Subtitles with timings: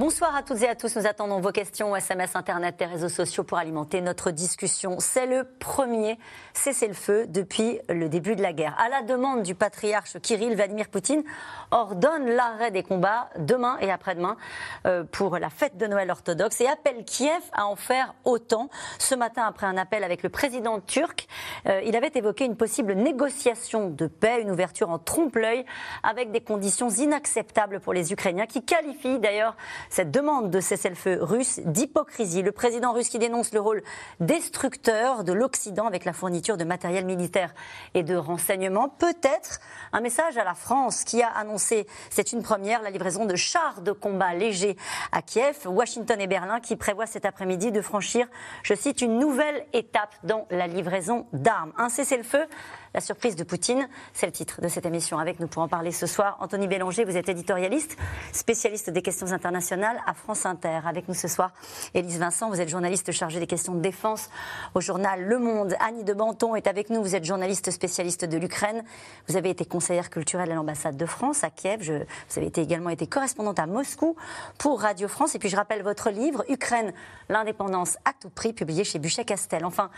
[0.00, 0.96] Bonsoir à toutes et à tous.
[0.96, 4.96] Nous attendons vos questions, SMS, Internet et réseaux sociaux pour alimenter notre discussion.
[4.98, 6.18] C'est le premier
[6.54, 8.74] cessez-le-feu depuis le début de la guerre.
[8.80, 11.22] À la demande du patriarche Kirill, Vladimir Poutine
[11.70, 14.38] ordonne l'arrêt des combats demain et après-demain
[14.86, 18.70] euh, pour la fête de Noël orthodoxe et appelle Kiev à en faire autant.
[18.98, 21.28] Ce matin, après un appel avec le président turc,
[21.66, 25.66] euh, il avait évoqué une possible négociation de paix, une ouverture en trompe-l'œil
[26.02, 29.56] avec des conditions inacceptables pour les Ukrainiens qui qualifient d'ailleurs
[29.90, 32.42] cette demande de cessez-le-feu russe d'hypocrisie.
[32.42, 33.82] Le président russe qui dénonce le rôle
[34.20, 37.52] destructeur de l'Occident avec la fourniture de matériel militaire
[37.94, 38.88] et de renseignements.
[38.88, 39.60] Peut-être
[39.92, 43.82] un message à la France qui a annoncé, c'est une première, la livraison de chars
[43.82, 44.76] de combat légers
[45.12, 45.66] à Kiev.
[45.66, 48.26] Washington et Berlin qui prévoient cet après-midi de franchir,
[48.62, 51.72] je cite, une nouvelle étape dans la livraison d'armes.
[51.76, 52.46] Un cessez-le-feu
[52.92, 55.18] la surprise de Poutine, c'est le titre de cette émission.
[55.18, 57.96] Avec nous pour en parler ce soir, Anthony Bélanger, vous êtes éditorialiste,
[58.32, 60.80] spécialiste des questions internationales à France Inter.
[60.84, 61.52] Avec nous ce soir,
[61.94, 64.28] Élise Vincent, vous êtes journaliste chargée des questions de défense
[64.74, 65.76] au journal Le Monde.
[65.78, 68.82] Annie de Banton est avec nous, vous êtes journaliste spécialiste de l'Ukraine.
[69.28, 72.04] Vous avez été conseillère culturelle à l'ambassade de France à Kiev.
[72.28, 74.16] Vous avez également été correspondante à Moscou
[74.58, 75.36] pour Radio France.
[75.36, 76.92] Et puis je rappelle votre livre, Ukraine,
[77.28, 79.64] l'indépendance à tout prix, publié chez Buchet-Castel.
[79.64, 79.90] Enfin,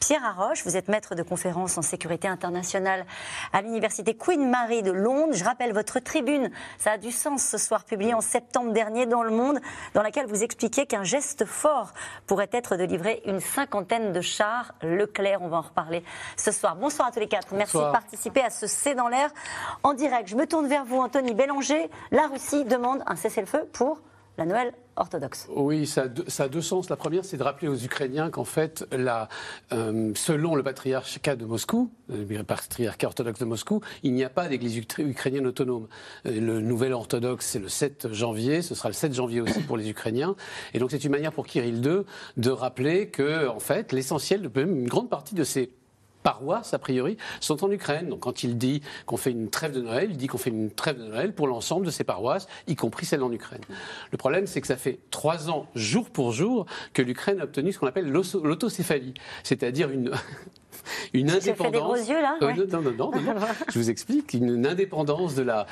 [0.00, 3.04] Pierre Arroche, vous êtes maître de conférences en sécurité internationale internationale
[3.52, 5.34] à l'université Queen Mary de Londres.
[5.34, 9.22] Je rappelle votre tribune, ça a du sens ce soir, publiée en septembre dernier dans
[9.22, 9.60] Le Monde,
[9.92, 11.92] dans laquelle vous expliquez qu'un geste fort
[12.26, 15.42] pourrait être de livrer une cinquantaine de chars Leclerc.
[15.42, 16.02] On va en reparler
[16.36, 16.76] ce soir.
[16.76, 17.52] Bonsoir à tous les quatre.
[17.52, 19.30] Merci de participer à ce C dans l'air
[19.82, 20.28] en direct.
[20.28, 21.90] Je me tourne vers vous, Anthony Bélanger.
[22.10, 24.00] La Russie demande un cessez-le-feu pour
[24.40, 25.48] la Noël orthodoxe.
[25.54, 26.04] Oui, ça
[26.38, 26.88] a, deux, sens.
[26.88, 31.90] La première, c'est de rappeler aux Ukrainiens qu'en fait, euh, selon le patriarcat de Moscou,
[32.10, 35.88] euh, le patriarcat orthodoxe de Moscou, il n'y a pas d'église ukrainienne autonome.
[36.26, 39.76] Euh, le nouvel orthodoxe, c'est le 7 janvier, ce sera le 7 janvier aussi pour
[39.76, 40.34] les Ukrainiens.
[40.72, 42.00] Et donc, c'est une manière pour Kirill II
[42.38, 45.70] de rappeler que, en fait, l'essentiel, une grande partie de ces
[46.22, 48.08] paroisses, a priori, sont en Ukraine.
[48.08, 50.70] Donc quand il dit qu'on fait une trêve de Noël, il dit qu'on fait une
[50.70, 53.62] trêve de Noël pour l'ensemble de ces paroisses, y compris celles en Ukraine.
[54.10, 57.72] Le problème, c'est que ça fait trois ans, jour pour jour, que l'Ukraine a obtenu
[57.72, 60.12] ce qu'on appelle l'autocéphalie, c'est-à-dire une...
[61.12, 61.72] une indépendance.
[61.72, 62.38] des gros yeux, là?
[62.42, 63.12] Euh, non, non, non, non,
[63.68, 64.34] Je vous explique.
[64.34, 65.66] Une indépendance de la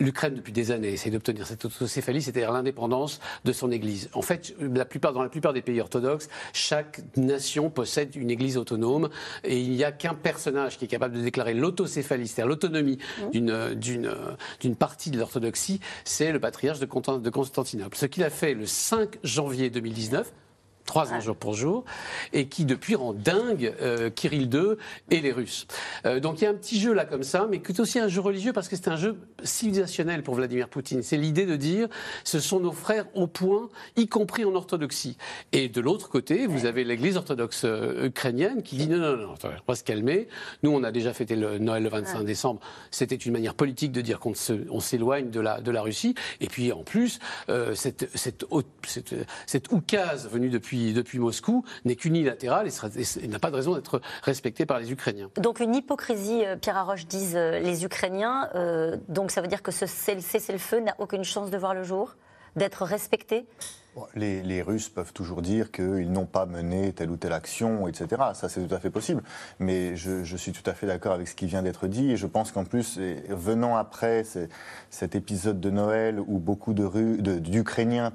[0.00, 4.10] l'Ukraine, depuis des années, essaie d'obtenir cette autocéphalie, c'est-à-dire l'indépendance de son Église.
[4.12, 8.56] En fait, la plupart, dans la plupart des pays orthodoxes, chaque nation possède une Église
[8.56, 9.08] autonome
[9.44, 12.98] et il n'y a qu'un personnage qui est capable de déclarer l'autocéphalie, c'est-à-dire l'autonomie
[13.32, 13.74] mmh.
[13.74, 17.96] d'une partie de l'orthodoxie, c'est le patriarche de Constantinople.
[17.96, 20.32] Ce qu'il a fait le 5 janvier 2019,
[20.88, 21.84] trois ans jour pour jour,
[22.32, 24.76] et qui depuis rend dingue euh, Kirill II
[25.10, 25.66] et les Russes.
[26.06, 27.98] Euh, donc il y a un petit jeu là comme ça, mais qui est aussi
[27.98, 31.02] un jeu religieux parce que c'est un jeu civilisationnel pour Vladimir Poutine.
[31.02, 31.88] C'est l'idée de dire
[32.24, 35.18] ce sont nos frères au point, y compris en orthodoxie.
[35.52, 39.34] Et de l'autre côté, vous avez l'Église orthodoxe euh, ukrainienne qui dit non, non, non,
[39.44, 40.28] on va se calmer.
[40.62, 42.60] Nous, on a déjà fêté le Noël le 25 décembre.
[42.90, 46.14] C'était une manière politique de dire qu'on s'éloigne de la, de la Russie.
[46.40, 47.18] Et puis en plus,
[47.74, 48.46] cette, cette,
[48.86, 49.14] cette,
[49.46, 54.66] cette oukase venue depuis depuis, Moscou n'est qu'unilatérale et, n'a pas de raison d'être respectée
[54.66, 55.30] par les Ukrainiens.
[55.36, 58.48] Donc une hypocrisie, euh, Pierre Arroche, disent euh, les Ukrainiens.
[58.54, 62.16] Euh, donc ça veut dire que ce cessez-le-feu n'a aucune chance de voir le jour,
[62.56, 63.46] d'être respecté?
[64.14, 68.22] Les, Russes peuvent toujours dire qu'ils n'ont pas mené telle ou telle action, etc.
[68.34, 69.22] Ça, c'est tout à fait possible.
[69.58, 72.12] Mais je, suis tout à fait d'accord avec ce qui vient d'être dit.
[72.12, 72.98] Et je pense qu'en plus,
[73.28, 74.24] venant après
[74.90, 78.12] cet épisode de Noël où beaucoup d'Ukrainiens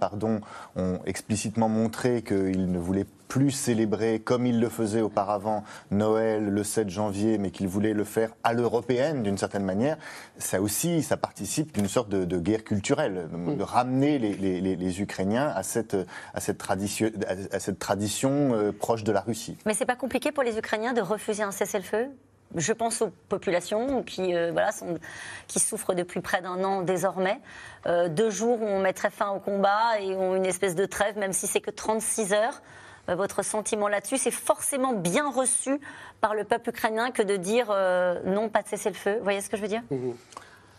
[0.75, 6.63] ont explicitement montré qu'ils ne voulaient plus célébrer comme il le faisait auparavant Noël le
[6.63, 9.97] 7 janvier, mais qu'il voulait le faire à l'européenne d'une certaine manière,
[10.37, 13.61] ça aussi, ça participe d'une sorte de, guerre culturelle, de, mm.
[13.63, 15.97] ramener les, Ukrainiens à cette,
[16.35, 17.09] à cette tradition,
[17.51, 19.57] à cette tradition euh, proche de la Russie.
[19.65, 22.09] Mais c'est pas compliqué pour les Ukrainiens de refuser un cessez-le-feu?
[22.55, 24.99] Je pense aux populations qui, euh, voilà, sont,
[25.47, 27.41] qui souffrent depuis près d'un an désormais.
[27.87, 31.17] Euh, deux jours où on mettrait fin au combat et ont une espèce de trêve,
[31.17, 32.61] même si c'est que 36 heures.
[33.09, 34.17] Euh, votre sentiment là-dessus.
[34.17, 35.79] C'est forcément bien reçu
[36.21, 39.17] par le peuple ukrainien que de dire euh, non, pas de cessez-le-feu.
[39.17, 39.81] Vous voyez ce que je veux dire?
[39.91, 40.11] Mmh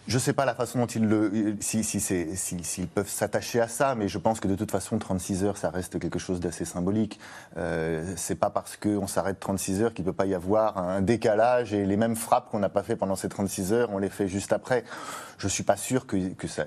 [0.07, 4.19] Je ne sais pas la façon dont ils s'ils peuvent s'attacher à ça, mais je
[4.19, 7.19] pense que de toute façon, 36 heures, ça reste quelque chose d'assez symbolique.
[7.57, 11.01] Euh, c'est pas parce qu'on s'arrête 36 heures qu'il ne peut pas y avoir un
[11.01, 14.11] décalage et les mêmes frappes qu'on n'a pas fait pendant ces 36 heures, on les
[14.11, 14.85] fait juste après.
[15.39, 16.17] Je ne suis pas sûr que,
[16.47, 16.67] ça,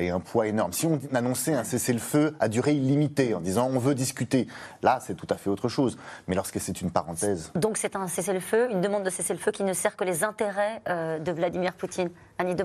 [0.00, 0.72] ait un poids énorme.
[0.72, 4.46] Si on annonçait un cessez-le-feu à durée illimitée en disant on veut discuter,
[4.82, 5.96] là, c'est tout à fait autre chose.
[6.28, 7.50] Mais lorsque c'est une parenthèse.
[7.54, 11.18] Donc c'est un cessez-le-feu, une demande de cessez-le-feu qui ne sert que les intérêts euh,
[11.18, 12.10] de Vladimir Poutine.
[12.38, 12.64] Annie de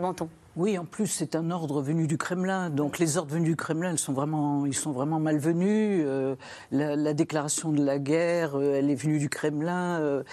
[0.55, 2.69] Oui, en plus, c'est un ordre venu du Kremlin.
[2.69, 6.03] Donc les ordres venus du Kremlin, ils sont vraiment, ils sont vraiment malvenus.
[6.05, 6.35] Euh,
[6.71, 10.01] la, déclaration de la guerre, euh, elle est venue du Kremlin.
[10.01, 10.23] Euh,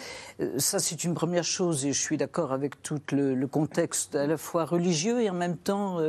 [0.56, 1.84] ça, c'est une première chose.
[1.84, 5.56] Et je suis d'accord avec tout le, contexte à la fois religieux et en même
[5.56, 6.00] temps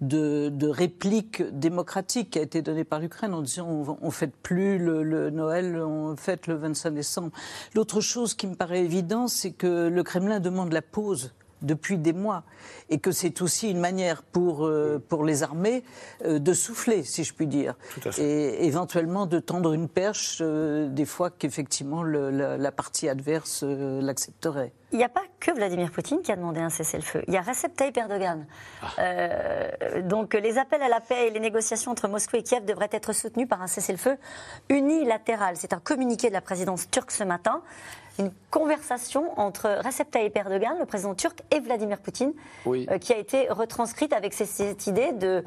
[0.00, 4.78] de, réplique démocratique qui a été donné par l'Ukraine en disant on ne fête plus
[4.78, 7.30] le, le, Noël, on fête le 25 décembre.
[7.74, 11.32] L'autre chose qui me paraît évidente, c'est que le Kremlin demande la pause
[11.64, 12.44] depuis des mois
[12.90, 15.82] et que c'est aussi une manière pour, euh, pour les armées
[16.24, 17.74] euh, de souffler, si je puis dire,
[18.18, 24.72] et éventuellement de tendre une perche euh, des fois qu'effectivement la, partie adverse l'accepterait.
[24.92, 27.22] Il n'y a pas que Vladimir Poutine qui a demandé un cessez-le-feu.
[27.26, 28.46] Il y a Recep Tayyip Erdogan.
[28.82, 30.00] Ah.
[30.02, 33.12] donc les appels à la paix et les négociations entre Moscou et Kiev devraient être
[33.12, 34.16] soutenus par un cessez-le-feu
[34.68, 35.56] unilatéral.
[35.56, 37.62] C'est un communiqué de la présidence turque ce matin
[38.18, 42.32] une conversation entre Recep Tayyip Erdogan, le président turc, et Vladimir Poutine,
[42.66, 45.42] euh, qui a été retranscrite avec cette idée de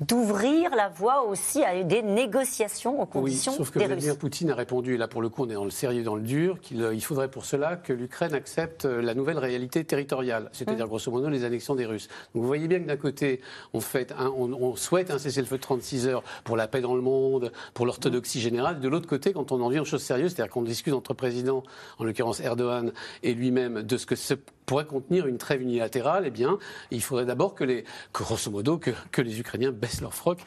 [0.00, 4.54] d'ouvrir la voie aussi à des négociations aux conditions oui, sauf que Vladimir Poutine a
[4.54, 6.82] répondu, et là pour le coup on est dans le sérieux, dans le dur, qu'il
[6.82, 10.88] euh, il faudrait pour cela que l'Ukraine accepte euh, la nouvelle réalité territoriale, c'est-à-dire mmh.
[10.88, 12.08] grosso modo les annexions des Russes.
[12.34, 13.40] Donc vous voyez bien que d'un côté
[13.72, 17.52] on, fait on, souhaite un cessez-le-feu de 36 heures pour la paix dans le monde,
[17.74, 20.62] pour l'orthodoxie générale, de l'autre côté quand on en vient aux choses sérieuses, c'est-à-dire qu'on
[20.62, 21.62] discute entre présidents,
[21.98, 22.92] en l'occurrence Erdogan
[23.22, 24.34] et lui-même, de ce que ce
[24.66, 26.58] pourrait contenir une trêve unilatérale, eh bien,
[26.90, 30.38] il faudrait d'abord que les, grosso modo, que, les Ukrainiens baissent leur froc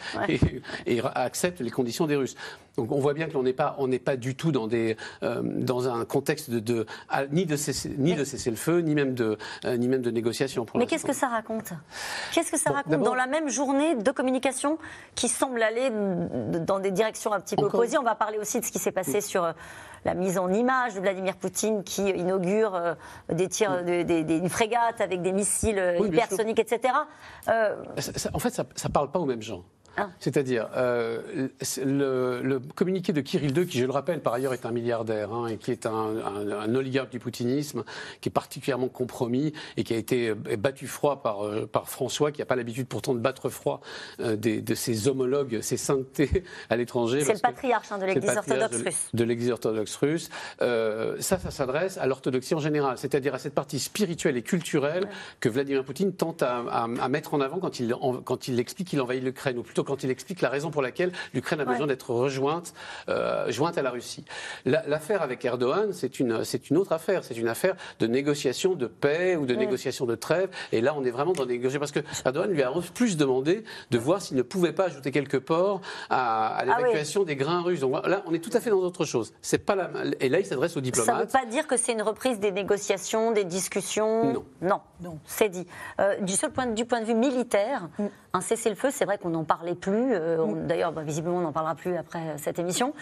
[0.85, 2.35] et, acceptent les conditions des Russes.
[2.77, 4.97] Donc on voit bien que l'on n'est pas, on n'est pas du tout dans des,
[5.23, 6.85] euh, dans un contexte de,
[7.31, 10.11] ni de cesser, ni de cesser le feu, ni même de, euh, ni même de
[10.11, 10.65] négociation.
[10.75, 11.73] Mais qu'est-ce que ça raconte?
[12.33, 13.01] Qu'est-ce que ça raconte?
[13.01, 14.77] dans la même journée de communication
[15.15, 15.91] qui semble aller
[16.65, 18.91] dans des directions un petit peu opposées On va parler aussi de ce qui s'est
[18.91, 19.51] passé sur euh,
[20.05, 22.95] la mise en image de Vladimir Poutine qui inaugure
[23.29, 26.93] des tirs, des, une frégate avec des missiles hypersoniques, etc.
[27.47, 29.63] en fait, ça ne parle pas aux mêmes gens.
[29.97, 30.09] Ah.
[30.19, 31.47] C'est-à-dire, euh,
[31.83, 35.47] le, communiqué de Kirill II, qui, je le rappelle, par ailleurs est un milliardaire, hein,
[35.47, 37.83] et qui est un, oligarque du poutinisme,
[38.21, 42.31] qui est particulièrement compromis et qui a été euh, battu froid par, euh, par François,
[42.31, 43.81] qui n'a pas l'habitude pourtant de battre froid
[44.19, 47.21] de ses homologues, ses saintetés à l'étranger.
[47.23, 49.09] C'est le patriarche hein, de l'Église orthodoxe russe.
[49.13, 50.29] De, l'Église orthodoxe russe.
[50.59, 55.07] ça, ça s'adresse à l'orthodoxie en général, c'est-à-dire à cette partie spirituelle et culturelle
[55.39, 59.23] que Vladimir Poutine tente à, mettre en avant quand il, quand il explique qu'il envahit
[59.23, 62.73] l'Ukraine, ou plutôt quand il explique la raison pour laquelle l'Ukraine a besoin d'être rejointe
[63.09, 64.25] euh, jointe à la Russie.
[64.65, 67.23] L'affaire avec Erdogan, c'est une, une autre affaire.
[67.23, 70.49] C'est une affaire de négociation de paix ou de négociation de trêve.
[70.71, 71.79] Et là, on est vraiment dans des négociations.
[71.79, 75.39] Parce que Erdogan lui a plus demandé de voir s'il ne pouvait pas ajouter quelques
[75.39, 77.79] ports à, ah l'évacuation des grains russes.
[77.79, 79.33] Donc là, on est tout à fait dans autre chose.
[79.41, 79.89] C'est pas la...
[80.19, 81.07] Et là, il s'adresse aux diplomates.
[81.07, 84.33] Ça ne veut pas dire que c'est une reprise des négociations, des discussions?
[84.33, 84.45] Non.
[84.61, 85.19] Non, non.
[85.25, 85.67] c'est dit.
[85.99, 88.05] Euh, du seul point, du point de vue militaire, mm.
[88.35, 90.13] Un cessez-le-feu, c'est vrai qu'on n'en parlait plus.
[90.13, 90.67] Euh, mm.
[90.67, 92.93] D'ailleurs, bah, visiblement, on n'en parlera plus après euh, cette émission.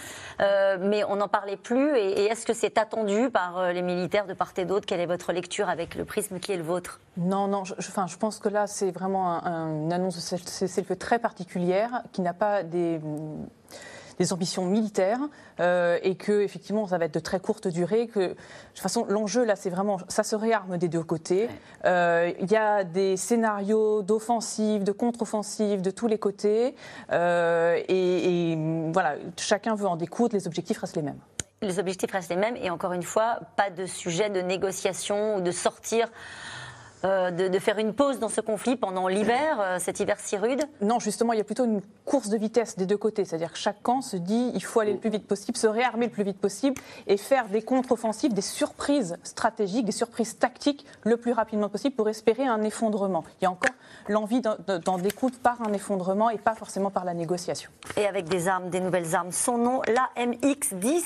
[0.42, 1.98] Euh, mais on n'en parlait plus.
[1.98, 4.86] Et, est-ce que c'est attendu par les militaires de part et d'autre?
[4.86, 7.00] Quelle est votre lecture avec le prisme qui est le vôtre?
[7.18, 7.64] Non, non.
[7.64, 12.22] Je, enfin, je pense que là, c'est vraiment une annonce de cessez-le-feu très particulière qui
[12.22, 13.00] n'a pas des
[14.20, 15.20] des ambitions militaires
[15.60, 18.08] euh, et que effectivement ça va être de très courte durée.
[18.08, 18.36] Que de
[18.74, 21.50] toute façon l'enjeu là c'est vraiment ça se réarme des deux côtés.
[21.86, 26.76] Euh, il y a des scénarios d'offensive, de contre-offensive de tous les côtés
[27.12, 28.58] euh, et, et
[28.92, 30.36] voilà chacun veut en découdre.
[30.36, 31.20] Les objectifs restent les mêmes
[31.64, 35.42] les objectifs restent les mêmes et encore une fois, pas de sujet de négociation ou
[35.42, 36.10] de sortir
[37.06, 40.64] euh, de, faire une pause dans ce conflit pendant l'hiver, euh, cet hiver si rude?
[40.82, 43.26] Non, justement, il y a plutôt une course de vitesse des deux côtés.
[43.26, 46.06] C'est-à-dire que chaque camp se dit il faut aller le plus vite possible, se réarmer
[46.06, 51.18] le plus vite possible et faire des contre-offensives, des surprises stratégiques, des surprises tactiques le
[51.18, 53.24] plus rapidement possible pour espérer un effondrement.
[53.42, 53.74] Il y a encore
[54.08, 57.70] l'envie d'en découdre par un effondrement et pas forcément par la négociation.
[57.98, 59.32] Et avec des armes, des nouvelles armes.
[59.32, 61.04] Son nom, l'AMX-10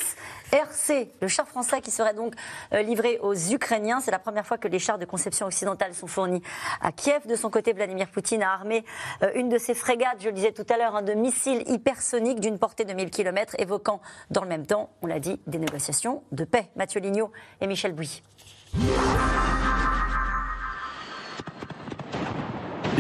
[0.52, 2.34] RC, le char français qui serait donc
[2.74, 4.00] euh, livré aux Ukrainiens.
[4.00, 6.42] C'est la première fois que les chars de conception occidentale sont fournis
[6.82, 7.28] à Kiev.
[7.28, 8.86] De son côté, Vladimir Poutine a armé
[9.24, 12.60] euh, une de ses frégates, je le disais tout à l'heure, de missiles hypersoniques d'une
[12.60, 16.44] portée de 1000 km, évoquant dans le même temps, on l'a dit, des négociations de
[16.44, 16.70] paix.
[16.76, 18.22] Mathieu Lignot et Michel Bouy.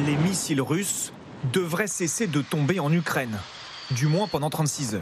[0.05, 1.11] Les missiles russes
[1.51, 3.37] devraient cesser de tomber en Ukraine,
[3.91, 5.01] du moins pendant 36 heures.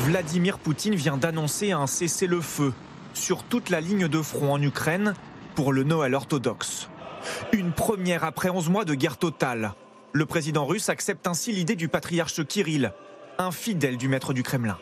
[0.00, 2.72] Vladimir Poutine vient d'annoncer un cessez-le-feu
[3.14, 5.14] sur toute la ligne de front en Ukraine
[5.54, 6.88] pour le Noël orthodoxe.
[7.52, 9.74] Une première après 11 mois de guerre totale.
[10.12, 12.92] Le président russe accepte ainsi l'idée du patriarche Kirill,
[13.38, 14.78] un fidèle du maître du Kremlin.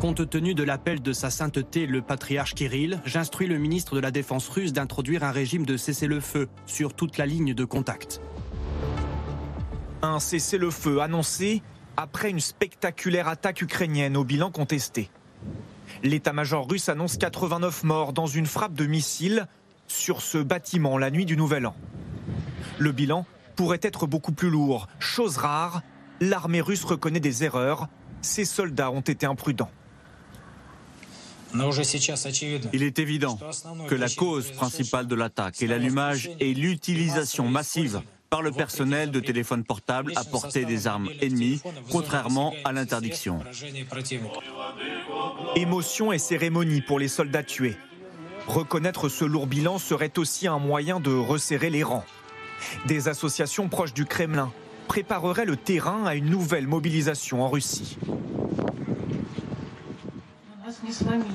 [0.00, 4.10] Compte tenu de l'appel de sa sainteté, le patriarche Kirill, j'instruis le ministre de la
[4.10, 8.20] Défense russe d'introduire un régime de cessez-le-feu sur toute la ligne de contact.
[10.02, 11.62] Un cessez-le-feu annoncé
[11.96, 15.10] après une spectaculaire attaque ukrainienne au bilan contesté.
[16.02, 19.46] L'état-major russe annonce 89 morts dans une frappe de missiles
[19.86, 21.74] sur ce bâtiment la nuit du Nouvel An.
[22.78, 24.88] Le bilan pourrait être beaucoup plus lourd.
[24.98, 25.82] Chose rare,
[26.20, 27.88] l'armée russe reconnaît des erreurs.
[28.22, 29.70] Ses soldats ont été imprudents.
[32.72, 33.38] Il est évident
[33.88, 38.00] que la cause principale de l'attaque est l'allumage et l'utilisation massive
[38.32, 41.60] par le personnel de téléphones portables à portée des armes ennemies,
[41.90, 43.40] contrairement à l'interdiction.
[45.54, 47.76] Émotion et cérémonie pour les soldats tués.
[48.46, 52.06] Reconnaître ce lourd bilan serait aussi un moyen de resserrer les rangs.
[52.86, 54.50] Des associations proches du Kremlin
[54.88, 57.98] prépareraient le terrain à une nouvelle mobilisation en Russie.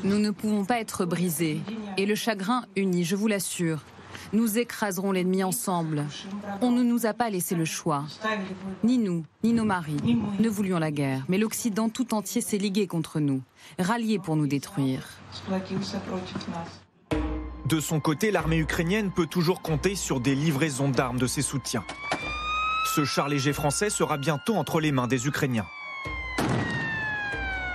[0.03, 1.61] Nous ne pouvons pas être brisés.
[1.97, 3.83] Et le chagrin unit, je vous l'assure.
[4.33, 6.05] Nous écraserons l'ennemi ensemble.
[6.61, 8.05] On ne nous a pas laissé le choix.
[8.83, 9.97] Ni nous, ni nos maris
[10.39, 11.23] ne voulions la guerre.
[11.27, 13.41] Mais l'Occident tout entier s'est ligué contre nous,
[13.79, 15.07] rallié pour nous détruire.
[17.65, 21.83] De son côté, l'armée ukrainienne peut toujours compter sur des livraisons d'armes de ses soutiens.
[22.95, 25.65] Ce char léger français sera bientôt entre les mains des Ukrainiens.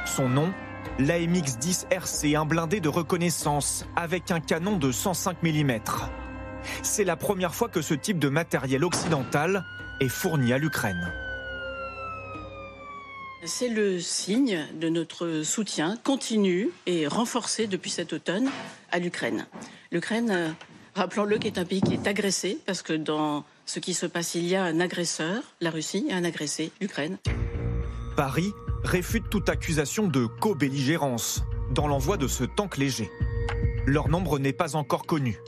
[0.07, 0.53] Son nom
[0.99, 5.81] l'AMX-10 RC, un blindé de reconnaissance avec un canon de 105 mm.
[6.83, 9.65] C'est la première fois que ce type de matériel occidental
[10.01, 11.13] est fourni à l'Ukraine.
[13.45, 18.49] C'est le signe de notre soutien continu et renforcé depuis cet automne
[18.93, 19.47] à l'Ukraine.
[19.91, 20.55] L'Ukraine,
[20.95, 24.37] rappelons-le, qui est un pays qui est agressé, parce que dans ce qui se passe,
[24.37, 27.19] il y a un agresseur, la Russie, et un agressé, l'Ukraine.
[28.17, 28.53] Paris
[28.85, 31.43] réfute toute accusation de co-belligérance
[31.73, 33.11] dans l'envoi de ce tank léger.
[33.87, 35.39] Leur nombre n'est pas encore connu.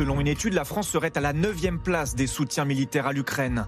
[0.00, 3.66] Selon une étude, la France serait à la 9e place des soutiens militaires à l'Ukraine.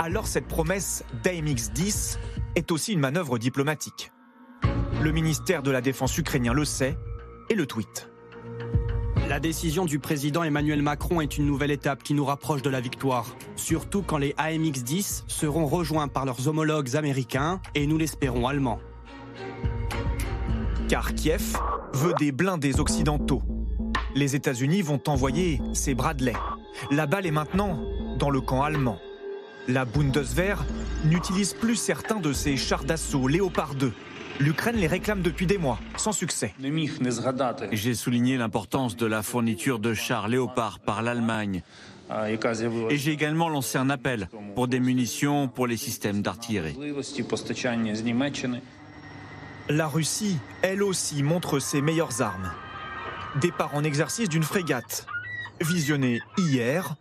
[0.00, 2.18] Alors cette promesse d'AMX-10
[2.56, 4.10] est aussi une manœuvre diplomatique.
[5.00, 6.98] Le ministère de la Défense ukrainien le sait
[7.48, 8.10] et le tweet.
[9.28, 12.80] La décision du président Emmanuel Macron est une nouvelle étape qui nous rapproche de la
[12.80, 18.80] victoire, surtout quand les AMX-10 seront rejoints par leurs homologues américains et nous l'espérons allemands.
[20.88, 21.56] Car Kiev
[21.92, 23.44] veut des blindés occidentaux.
[24.14, 26.34] Les États-Unis vont envoyer ces Bradley.
[26.90, 27.78] La balle est maintenant
[28.18, 28.98] dans le camp allemand.
[29.68, 30.64] La Bundeswehr
[31.04, 33.92] n'utilise plus certains de ses chars d'assaut Léopard 2
[34.40, 36.54] L'Ukraine les réclame depuis des mois, sans succès.
[37.72, 41.62] J'ai souligné l'importance de la fourniture de chars Léopard par l'Allemagne.
[42.90, 46.78] Et j'ai également lancé un appel pour des munitions pour les systèmes d'artillerie.
[49.68, 52.52] La Russie, elle aussi, montre ses meilleures armes.
[53.36, 55.06] Départ en exercice d'une frégate,
[55.60, 56.94] visionné hier,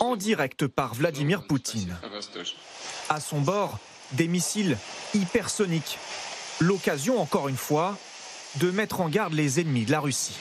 [0.00, 1.96] en direct par Vladimir Poutine.
[3.08, 3.78] À son bord,
[4.12, 4.76] des missiles
[5.14, 5.98] hypersoniques
[6.60, 7.98] L'occasion, encore une fois,
[8.60, 10.38] de mettre en garde les ennemis de la Russie.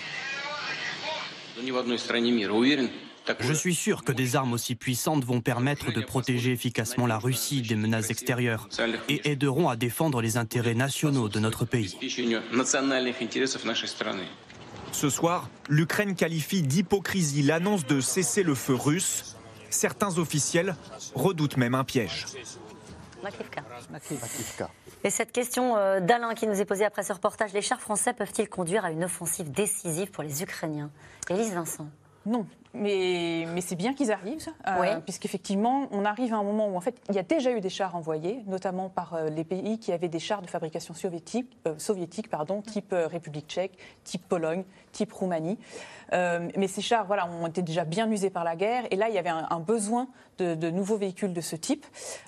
[3.40, 7.62] Je suis sûr que des armes aussi puissantes vont permettre de protéger efficacement la Russie
[7.62, 8.70] des menaces extérieures
[9.10, 11.98] et aideront à défendre les intérêts nationaux de notre pays.
[14.96, 19.36] Ce soir, l'Ukraine qualifie d'hypocrisie l'annonce de cesser le feu russe.
[19.70, 20.74] Certains officiels
[21.14, 22.28] redoutent même un piège.
[25.04, 28.14] Et cette question euh, d'Alain qui nous est posée après ce reportage, les chars français
[28.14, 30.90] peuvent-ils conduire à une offensive décisive pour les Ukrainiens?
[31.30, 31.90] Élise Vincent.
[32.26, 36.76] Non, mais, mais c'est bien qu'ils arrivent, euh, puisqu'effectivement, on arrive à un moment où
[36.76, 39.80] en fait, il y a déjà eu des chars envoyés, notamment par euh, les pays
[39.80, 45.12] qui avaient des chars de fabrication soviétique, soviétique pardon, type République tchèque, type Pologne, type
[45.12, 45.58] Roumanie.
[46.12, 49.16] mais ces chars voilà, ont été déjà bien usés par la guerre, et là, il
[49.16, 51.86] y avait un besoin de, nouveaux véhicules de ce type.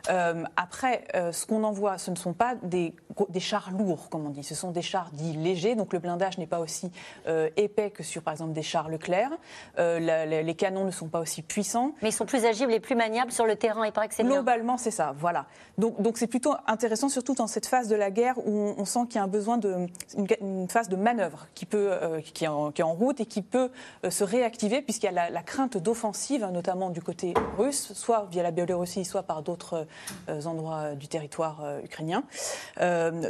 [0.09, 2.93] Euh, après, euh, ce qu'on envoie, ce ne sont pas des,
[3.29, 6.37] des, chars lourds, comme on dit, ce sont des chars dits légers, donc le blindage
[6.37, 6.91] n'est pas aussi
[7.27, 9.31] euh, épais que sur, par exemple, des chars Leclerc.
[9.77, 11.93] La, les canons ne sont pas aussi puissants.
[12.01, 13.85] Mais ils sont plus agiles et plus maniables sur le terrain.
[13.85, 15.13] Il paraît que c'est Globalement, c'est ça.
[15.17, 15.45] Voilà.
[15.77, 19.01] Donc, donc c'est plutôt intéressant, surtout dans cette phase de la guerre où on, sent
[19.09, 22.47] qu'il y a un besoin de une, phase de manœuvre qui peut euh, qui, est
[22.47, 23.69] en, qui, est en, route et qui peut
[24.03, 28.27] euh, se réactiver puisqu'il y a la, crainte d'offensive, hein, notamment du côté russe, soit
[28.31, 29.85] via la Biélorussie, soit par d'autres
[30.29, 32.23] euh, endroits du territoire ukrainien.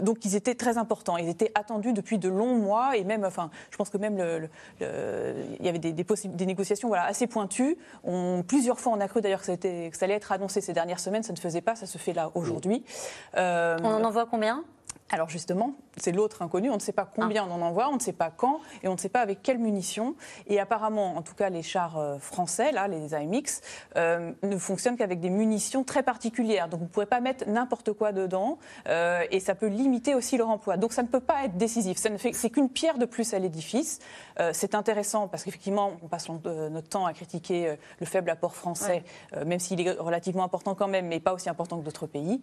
[0.02, 1.18] donc ils étaient très importants.
[1.18, 4.50] Ils étaient attendus depuis de longs mois et même, enfin, je pense que même le,
[4.80, 7.78] il y avait des, des, des négociations voilà, assez pointues.
[8.04, 11.00] On, plusieurs fois, on a cru d'ailleurs que, que, ça allait être annoncé ces dernières
[11.00, 11.24] semaines.
[11.24, 11.76] Ça ne faisait pas.
[11.76, 12.84] Ça se fait là aujourd'hui.
[13.36, 13.40] on
[13.84, 14.64] en envoie combien?
[15.10, 16.70] Alors justement, c'est l'autre inconnu.
[16.70, 17.48] On ne sait pas combien ah.
[17.50, 19.58] on en envoie, on ne sait pas quand, et on ne sait pas avec quelles
[19.58, 20.16] munitions.
[20.48, 23.62] Et apparemment, en tout cas, les chars euh, français, là, les AMX,
[23.96, 26.68] euh, ne fonctionnent qu'avec des munitions très particulières.
[26.68, 28.58] Donc vous ne pourrez pas mettre n'importe quoi dedans,
[28.90, 30.76] euh, et ça peut limiter aussi leur emploi.
[30.76, 31.98] Donc ça ne peut pas être décisif.
[31.98, 34.00] Ça ne fait, c'est qu'une pierre de plus à l'édifice.
[34.52, 39.04] c'est intéressant parce qu'effectivement, on passe notre temps à critiquer le faible apport français,
[39.46, 42.42] même s'il est relativement important quand même, mais pas aussi important que d'autres pays.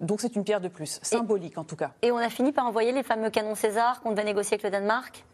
[0.00, 1.87] donc c'est une pierre de plus, symbolique en tout cas.
[2.02, 4.70] Et on a fini par envoyer les fameux canons César qu'on devait négocier avec le
[4.70, 5.24] Danemark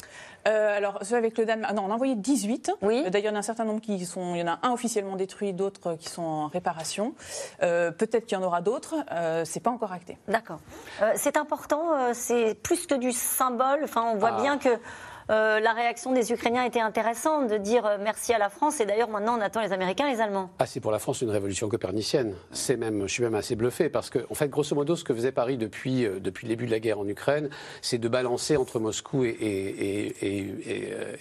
[0.46, 2.72] euh, alors, ceux avec le Danemark, non, on a envoyé 18.
[2.82, 3.02] Oui.
[3.06, 4.34] Euh, d'ailleurs, il y en a un certain nombre qui sont.
[4.34, 7.14] Il y en a un officiellement détruit, d'autres qui sont en réparation.
[7.62, 8.94] Euh, peut-être qu'il y en aura d'autres.
[9.10, 10.18] Euh, c'est pas encore acté.
[10.28, 10.60] D'accord.
[11.14, 12.12] c'est important.
[12.12, 13.80] c'est plus que du symbole.
[13.84, 14.42] Enfin, on voit ah.
[14.42, 14.68] bien que
[15.30, 18.80] euh, la réaction des Ukrainiens était intéressante de dire euh, merci à la France.
[18.80, 20.50] Et d'ailleurs, maintenant, on attend les Américains, les Allemands.
[20.58, 22.34] Ah, c'est pour la France une révolution copernicienne.
[22.52, 25.14] C'est même, je suis même assez bluffé parce que, en fait, grosso modo, ce que
[25.14, 27.48] faisait Paris depuis, euh, depuis le début de la guerre en Ukraine,
[27.82, 29.34] c'est de balancer entre Moscou et,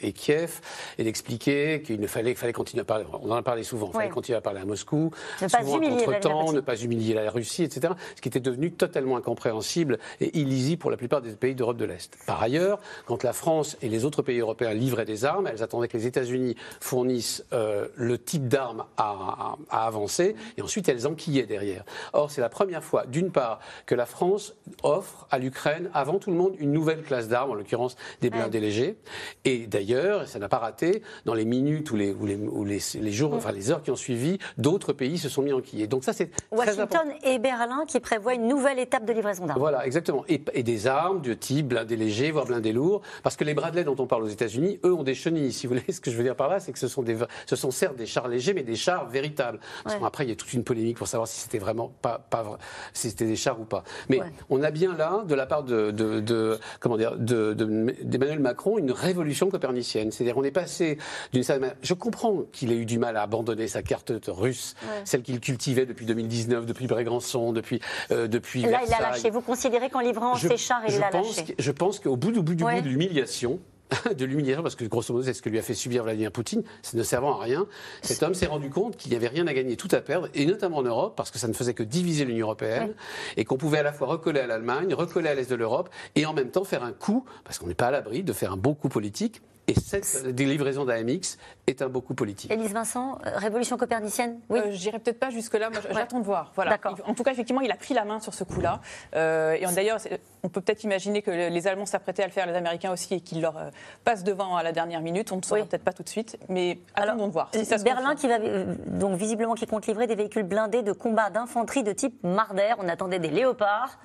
[0.01, 0.62] et, Kiev
[0.98, 3.05] et d'expliquer qu'il fallait, fallait continuer à parler.
[3.22, 3.89] On en a parlé souvent.
[3.93, 7.29] Il fallait continuer à parler à Moscou, ne pas humilier temps ne pas humilier la
[7.29, 7.93] Russie, etc.
[8.15, 11.86] Ce qui était devenu totalement incompréhensible et illisible pour la plupart des pays d'Europe de
[11.86, 12.17] l'Est.
[12.25, 15.88] Par ailleurs, quand la France et les autres pays européens livraient des armes, elles attendaient
[15.88, 21.86] que les États-Unis fournissent euh, le type d'armes à, avancer, et ensuite elles enquillaient derrière.
[22.12, 26.32] Or, c'est la première fois, d'une part, que la France offre à l'Ukraine, avant tout
[26.32, 28.98] le monde, une nouvelle classe d'armes, en l'occurrence des blindés légers.
[29.46, 32.26] Et d'ailleurs, ça n'a pas raté, dans les minutes ou les, ou
[32.66, 35.86] les, les, jours, enfin les heures qui ont suivi, d'autres pays se sont mis enquillés.
[35.86, 39.60] Donc ça, c'est Washington et Berlin qui prévoient une nouvelle étape de livraison d'armes.
[39.60, 40.24] Voilà, exactement.
[40.28, 43.96] Et, et, des armes de type blindés légers, voire blindés lourds, parce que les Dont
[44.00, 45.52] on parle aux États-Unis, eux ont des chenilles.
[45.52, 47.18] Si vous voulez, ce que je veux dire par là, c'est que ce sont, des,
[47.46, 49.60] ce sont certes des chars légers, mais des chars véritables.
[49.84, 52.58] Parce il y a toute une polémique pour savoir si c'était vraiment pas, pas
[52.94, 53.84] si c'était des chars ou pas.
[54.10, 58.92] Mais on a bien là, de la part de, de, comment dire, d'Emmanuel Macron, une
[58.92, 60.12] révolution copernicienne.
[60.12, 60.98] C'est-à-dire, on est passé
[61.31, 65.22] d'une certaine Je comprends qu'il ait eu du mal à abandonner sa carte russe, celle
[65.22, 67.79] qu'il cultivait depuis 2019, depuis Brégançon, depuis,
[68.12, 69.29] euh, depuis Là, il l'a lâché.
[69.29, 72.55] Vous considérez qu'en livrant ses chars, il l'a lâché Je pense qu'au bout, du bout,
[72.55, 73.60] du bout de l'humiliation,
[74.18, 76.64] de l'humiliation, parce que grosso modo, c'est ce que lui a fait subir Vladimir Poutine,
[76.82, 77.68] c'est ne servant à rien.
[78.01, 80.46] Cet homme s'est rendu compte qu'il n'y avait rien à gagner, tout à perdre, et
[80.46, 82.94] notamment en Europe, parce que ça ne faisait que diviser l'Union européenne,
[83.38, 86.25] et qu'on pouvait à la fois recoller à l'Allemagne, recoller à l'est de l'Europe, et
[86.25, 88.58] en même temps faire un coup, parce qu'on n'est pas à l'abri de faire un
[88.58, 92.52] beau coup politique, et cette délivraison d'AMX est un beaucoup politique.
[92.52, 94.60] Élise Vincent, euh, révolution copernicienne Oui.
[94.60, 96.52] Euh, J'irai peut-être pas jusque-là, j'attends de voir.
[96.56, 96.78] Voilà.
[97.06, 98.82] En tout cas, effectivement, il a pris la main sur ce coup-là.
[99.16, 100.00] Euh, et d'ailleurs,
[100.44, 103.22] on peut peut-être imaginer que les Allemands s'apprêtaient à le faire, les Américains aussi, et
[103.22, 103.56] qu'ils leur
[104.04, 105.32] passent devant à la dernière minute.
[105.32, 107.50] On ne saura peut-être pas tout de suite, mais attendons de voir.
[107.84, 111.94] Berlin, qui va, donc visiblement, qui compte livrer des véhicules blindés de combat d'infanterie de
[111.94, 112.74] type Marder.
[112.80, 113.98] On attendait des léopards.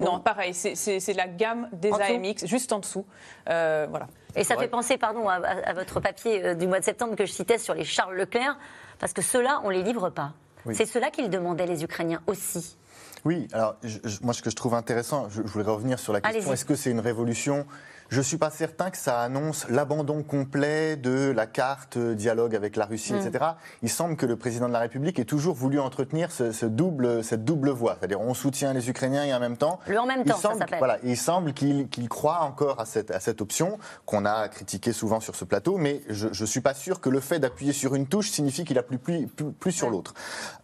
[0.00, 3.04] Non, pareil, c'est la gamme des AMX, juste en dessous.
[3.46, 4.06] voilà.
[4.36, 7.32] Et ça fait penser, pardon, à, votre papier euh, du mois de septembre que je
[7.32, 8.58] citais sur les Charles Leclerc,
[8.98, 10.32] parce que ceux-là, on ne les livre pas.
[10.72, 12.76] C'est cela qu'ils demandaient, les Ukrainiens aussi.
[13.24, 13.76] Oui, alors
[14.22, 16.90] moi ce que je trouve intéressant, je, voulais revenir sur la question, est-ce que c'est
[16.90, 17.66] une révolution
[18.08, 22.76] je ne suis pas certain que ça annonce l'abandon complet de la carte dialogue avec
[22.76, 23.44] la Russie, etc.
[23.44, 23.56] Mm.
[23.82, 27.44] Il semble que le président de la République ait toujours voulu entretenir ce, double, cette
[27.44, 27.96] double voie.
[27.98, 29.80] C'est-à-dire on soutient les Ukrainiens et en même temps...
[29.86, 30.78] Le en même temps, ça s'appelle.
[30.78, 35.20] Voilà, il semble qu'il croit encore à cette, à cette option qu'on a critiqué souvent
[35.20, 38.06] sur ce plateau, mais je ne suis pas sûr que le fait d'appuyer sur une
[38.06, 40.14] touche signifie qu'il appuie plus, plus, plus sur l'autre.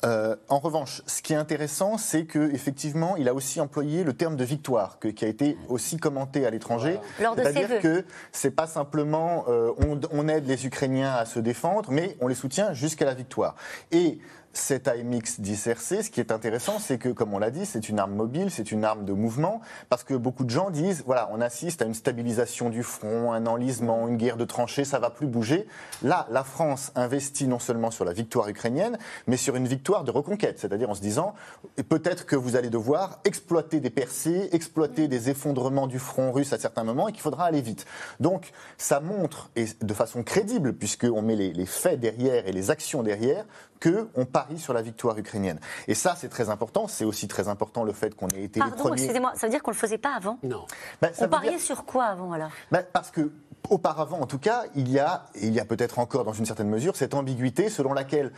[0.05, 4.37] Euh, en revanche, ce qui est intéressant, c'est qu'effectivement, il a aussi employé le terme
[4.37, 6.99] de victoire, qui a été aussi commenté à l'étranger.
[7.37, 9.73] C'est-à-dire que c'est pas simplement euh,
[10.13, 13.55] on, aide les Ukrainiens à se défendre, mais on les soutient jusqu'à la victoire.
[13.93, 14.19] Et
[14.53, 17.89] cet AMX 10 RC, ce qui est intéressant, c'est que, comme on l'a dit, c'est
[17.89, 21.29] une arme mobile, c'est une arme de mouvement, parce que beaucoup de gens disent, voilà,
[21.33, 25.11] on assiste à une stabilisation du front, un enlisement, une guerre de tranchées, ça va
[25.11, 25.67] plus bouger.
[26.03, 30.11] Là, la France investit non seulement sur la victoire ukrainienne, mais sur une victoire de
[30.11, 31.35] reconquête, c'est-à-dire en se disant,
[31.89, 36.59] peut-être que vous allez devoir exploiter des percées, exploiter des effondrements du front russe à
[36.59, 37.87] certains moments, et qu'il faudra aller vite.
[38.19, 43.03] Donc, ça montre, et de façon crédible, puisqu'on met les faits derrière et les actions
[43.03, 43.45] derrière,
[43.83, 45.59] qu'on parie sur la victoire ukrainienne.
[45.89, 46.87] Et ça, c'est très important.
[46.89, 49.03] C'est aussi très important le fait qu'on ait été Pardon, les premiers.
[49.03, 50.39] excusez-moi, ça veut dire qu'on ne le faisait pas avant?
[50.43, 50.67] Non.
[51.01, 52.51] Ben, ça On pariait dire- sur quoi avant alors?
[52.71, 53.31] Ben, parce que
[53.69, 56.47] auparavant, en tout cas, il y a, et il y a peut-être encore dans une
[56.47, 58.33] certaine mesure, cette ambiguïté selon laquelle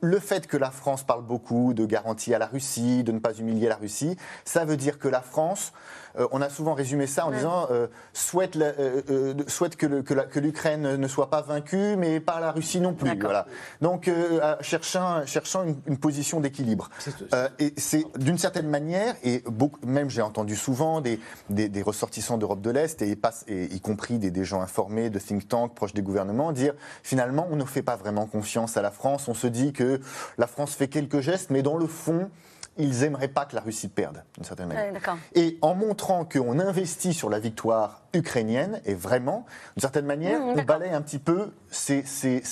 [0.00, 3.34] le fait que la France parle beaucoup de garantie à la Russie, de ne pas
[3.34, 5.72] humilier la Russie, ça veut dire que la France,
[6.18, 9.86] euh, on a souvent résumé ça en disant euh, souhaite, la- euh, euh, souhaite que,
[9.86, 13.08] le- que la- que l'Ukraine ne soit pas vaincue, mais pas la Russie non plus.
[13.26, 13.46] Voilà.
[13.80, 16.88] Donc, euh, cherchant, cherchant une, une position d'équilibre.
[17.34, 21.20] Euh, et c'est d'une certaine manière, et beaucoup, même j'ai entendu souvent des,
[21.50, 25.10] des, des ressortissants d'Europe de l'Est, et, pas- et y compris des, des gens informés
[25.10, 28.82] de think tanks proches des gouvernements, dire finalement, on ne fait pas vraiment confiance à
[28.82, 29.28] la France.
[29.28, 30.00] On se dit que
[30.38, 32.30] la France fait quelques gestes, mais dans le fond,
[32.78, 34.92] ils aimeraient pas que la Russie perde, d'une certaine manière.
[34.92, 34.98] Ouais.
[35.34, 39.44] Et en montrant qu'on investit sur la victoire ukrainienne, et vraiment,
[39.76, 42.42] d'une certaine manière, Mmh, on balaye un petit peu ces, ces-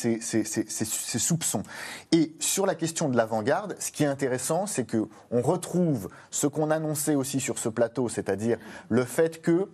[1.18, 1.62] soupçons.
[2.12, 6.46] Et sur la question de l'avant-garde, ce qui est intéressant, c'est que on retrouve ce
[6.46, 9.68] qu'on annonçait aussi sur ce plateau, c'est-à-dire le fait que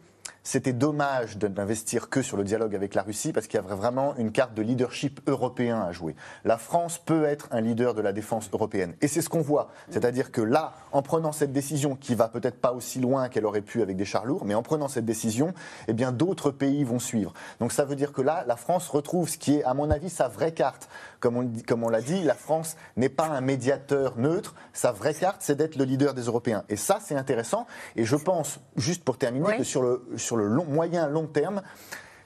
[0.47, 3.75] c'était dommage de n'investir que sur le dialogue avec la Russie parce qu'il y avait
[3.75, 6.15] vraiment une carte de leadership européen à jouer.
[6.45, 8.95] La France peut être un leader de la défense européenne.
[9.01, 9.73] Et c'est ce qu'on voit.
[9.91, 13.61] C'est-à-dire que là, en prenant cette décision qui va peut-être pas aussi loin qu'elle aurait
[13.61, 15.53] pu avec des chars lourds, mais en prenant cette décision,
[15.89, 17.33] eh bien d'autres pays vont suivre.
[17.59, 20.11] Donc ça veut dire que là, la France retrouve ce qui est, à mon avis,
[20.11, 20.89] sa vraie carte.
[21.27, 24.55] Comme on, comme l'a dit, la France n'est pas un médiateur neutre.
[24.73, 26.63] Sa vraie carte, c'est d'être le leader des Européens.
[26.69, 27.67] Et ça, c'est intéressant.
[27.97, 29.57] Et je pense, juste pour terminer, Oui.
[29.59, 31.63] que sur le, sur le long, moyen long terme,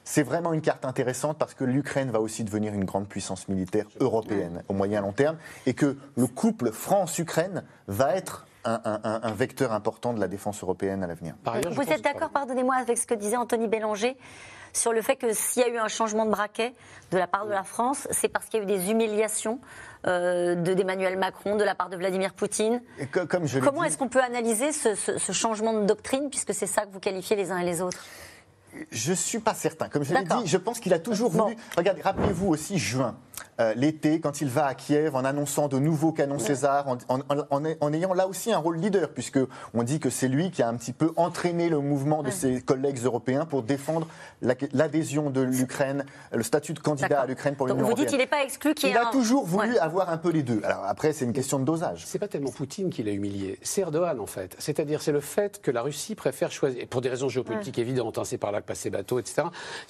[0.03, 3.85] c'est vraiment une carte intéressante parce que l'Ukraine va aussi devenir une grande puissance militaire
[3.99, 9.71] européenne au moyen long terme et que le couple France-Ukraine va être un, un- vecteur
[9.71, 11.33] important de la défense européenne à l'avenir.
[11.71, 14.15] Vous êtes d'accord, pardonnez-moi, avec ce que disait Anthony Bélanger
[14.73, 16.73] sur le fait que s'il y a eu un changement de braquet
[17.11, 19.59] de la part de la France, c'est parce qu'il y a eu des humiliations
[20.07, 22.81] euh, de- d'Emmanuel Macron, de la part de Vladimir Poutine.
[22.99, 25.85] Et co- comme je l'ai Comment est-ce qu'on peut analyser ce, ce- ce changement de
[25.85, 28.03] doctrine, puisque c'est ça que vous qualifiez les uns et les autres?
[28.89, 29.89] Je suis pas certain.
[29.89, 31.43] Comme je l'ai dit, je pense qu'il a toujours Bon.
[31.43, 31.57] voulu.
[31.77, 33.15] Regardez, rappelez-vous aussi juin,
[33.59, 37.19] euh, l'été, quand il va à Kiev en annonçant de nouveaux canons César, en, en-
[37.49, 39.39] en- en ayant là aussi un rôle leader, puisque
[39.73, 42.61] on dit que c'est lui qui a un petit peu entraîné le mouvement de ses
[42.61, 44.07] collègues européens pour défendre
[44.41, 48.05] la- l'adhésion de l'Ukraine, le statut de candidat à l'Ukraine pour l'Union vous européenne.
[48.07, 49.79] dites qu'il n'est pas exclu qu'il Il a un- toujours voulu Ouais.
[49.79, 50.61] avoir un peu les deux.
[50.63, 52.03] Alors après, c'est une question de dosage.
[52.05, 54.55] C'est pas tellement Poutine qui l'a humilié, c'est Erdogan en fait.
[54.59, 58.23] C'est-à-dire c'est le fait que la Russie préfère choisir, pour des raisons géopolitiques évidentes, hein,
[58.25, 59.43] c'est par là que passent ses bateaux, etc.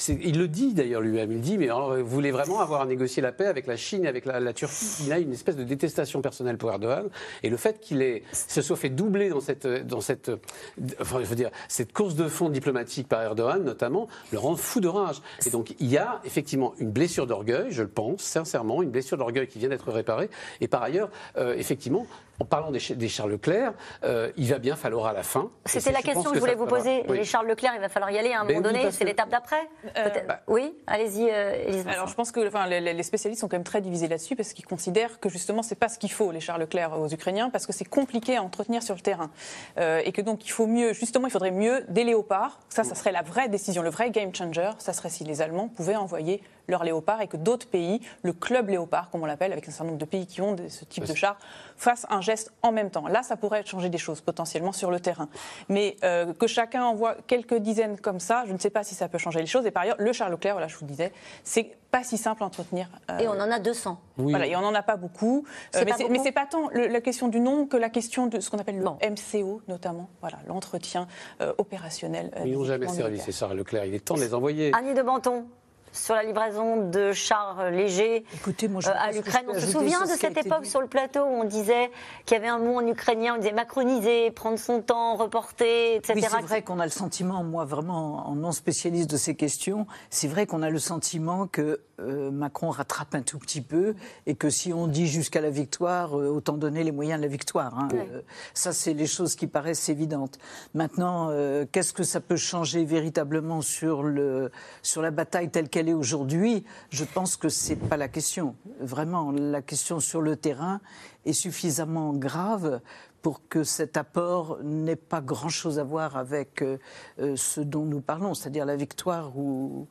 [0.09, 3.21] Il le dit d'ailleurs lui-même, il dit mais alors, vous voulez vraiment avoir à négocier
[3.21, 6.21] la paix avec la Chine et avec la, Turquie Il a une espèce de détestation
[6.21, 7.09] personnelle pour Erdogan
[7.43, 13.21] et le fait qu'il se soit fait doubler dans cette course de fond diplomatique par
[13.21, 15.21] Erdogan notamment le rend fou de rage.
[15.45, 19.17] Et donc il y a effectivement une blessure d'orgueil, je le pense sincèrement, une blessure
[19.17, 20.29] d'orgueil qui vient d'être réparée.
[20.59, 22.05] Et par ailleurs, euh, effectivement,
[22.41, 23.73] en parlant des, des Charles Leclerc,
[24.03, 25.49] euh, il va bien falloir à la fin.
[25.65, 27.03] C'était la question que je voulais vous poser.
[27.07, 27.17] oui.
[27.17, 28.91] Les Charles Leclerc, il va falloir y aller à un Ben moment oui, donné.
[28.91, 29.61] C'est que- l'étape d'après
[29.93, 33.57] Peut-être- bah- Oui, allez-y, euh, Alors je pense que enfin, les, les spécialistes sont quand
[33.57, 36.39] même très divisés là-dessus parce qu'ils considèrent que justement c'est pas ce qu'il faut les
[36.39, 39.29] Charles Leclerc aux Ukrainiens parce que c'est compliqué à entretenir sur le terrain
[39.77, 42.95] Euh, et que donc il faut mieux justement il faudrait mieux des léopards ça ça
[42.95, 46.41] serait la vraie décision le vrai game changer ça serait si les Allemands pouvaient envoyer
[46.67, 49.85] leurs léopards et que d'autres pays le club léopard comme on l'appelle avec un certain
[49.85, 51.37] nombre de pays qui ont ce type de chars
[51.75, 54.99] fassent un geste en même temps là ça pourrait changer des choses potentiellement sur le
[54.99, 55.27] terrain
[55.69, 59.07] mais euh, que chacun envoie quelques dizaines comme ça je ne sais pas si ça
[59.09, 61.11] peut changer les choses et par ailleurs le Charles Leclerc voilà je vous le disais
[61.43, 63.99] c'est pas si simple à entretenir euh, Et on en a 200.
[64.17, 64.31] Oui.
[64.31, 65.43] voilà, et on n'en a pas beaucoup.
[65.75, 68.39] Euh, mais c'est- c'est pas tant le- la question du nombre que la question de
[68.39, 68.97] ce qu'on appelle le Bon.
[69.01, 70.07] MCO, notamment.
[70.21, 71.05] Voilà, l'entretien
[71.41, 72.31] euh, opérationnel.
[72.37, 73.83] euh, Ils n'ont jamais servi, ces Charles Leclerc.
[73.83, 74.71] Il est temps de les envoyer.
[74.73, 75.47] Annie de Banton,
[75.91, 79.45] sur la livraison de chars légers Écoutez, moi, je euh, à l'Ukraine.
[79.49, 80.69] On se souvient de cette époque dit.
[80.69, 81.91] sur le plateau où on disait
[82.25, 86.13] qu'il y avait un mot en ukrainien, on disait macroniser, prendre son temps, reporter, etc.
[86.15, 89.85] Oui, c'est vrai qu'on a le sentiment, moi vraiment en non spécialiste de ces questions,
[90.09, 93.93] c'est vrai qu'on a le sentiment que euh, Macron rattrape un tout petit peu
[94.25, 97.31] et que si on dit jusqu'à la victoire, euh, autant donner les moyens de la
[97.31, 97.77] victoire.
[97.77, 97.89] hein.
[97.93, 98.21] Euh,
[98.53, 100.39] ça, c'est les choses qui paraissent évidentes.
[100.73, 104.51] Maintenant, euh, qu'est-ce que ça peut changer véritablement sur, le,
[104.81, 108.55] sur la bataille telle qu'elle qu'elle est aujourd'hui, je pense que c'est pas la question.
[108.79, 110.79] Vraiment, la question sur le terrain
[111.25, 112.81] est suffisamment grave
[113.23, 116.77] pour que cet apport n'ait pas grand-chose à voir avec euh,
[117.19, 119.87] euh, ce dont nous parlons, c'est-à-dire la victoire ou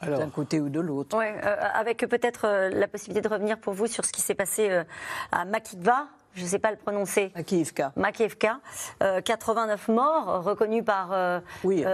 [0.00, 1.16] d'un côté ou de l'autre.
[1.16, 4.82] Ouais, euh, avec peut-être la possibilité de revenir pour vous sur ce qui s'est passé
[5.32, 7.32] à Makitva, je ne sais pas le prononcer.
[7.34, 7.92] Makiivka.
[7.96, 8.58] Makiivka.
[9.24, 11.84] 89 morts reconnus par oui,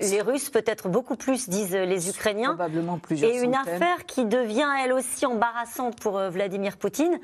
[0.00, 2.54] les Russes, peut-être beaucoup plus, disent les Ukrainiens.
[2.54, 7.18] Probablement plusieurs Et une affaire qui devient elle aussi embarrassante pour Vladimir Poutine.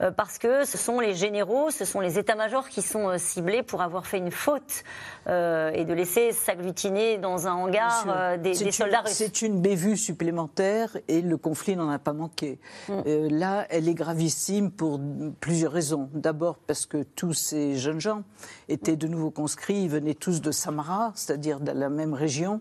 [0.00, 3.62] Euh, parce que ce sont les généraux, ce sont les états-majors qui sont euh, ciblés
[3.62, 4.84] pour avoir fait une faute
[5.26, 9.12] euh, et de laisser s'agglutiner dans un hangar des, soldats russes.
[9.12, 12.58] C'est une bévue supplémentaire et le conflit n'en a pas manqué.
[12.88, 13.28] Mm.
[13.30, 15.00] là, elle est gravissime pour
[15.40, 16.08] plusieurs raisons.
[16.14, 18.22] D'abord parce que tous ces jeunes gens
[18.68, 22.60] étaient de nouveau conscrits, ils venaient tous de Samara, c'est-à-dire de la même région.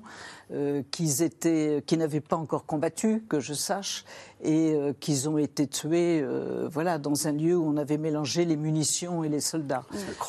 [0.53, 4.03] Euh, qu'ils étaient, qui n'avaient pas encore combattu, que je sache,
[4.43, 8.45] et euh, qu'ils ont été tués, euh, voilà, dans un lieu où on avait mélangé
[8.45, 9.83] les munitions et les soldats.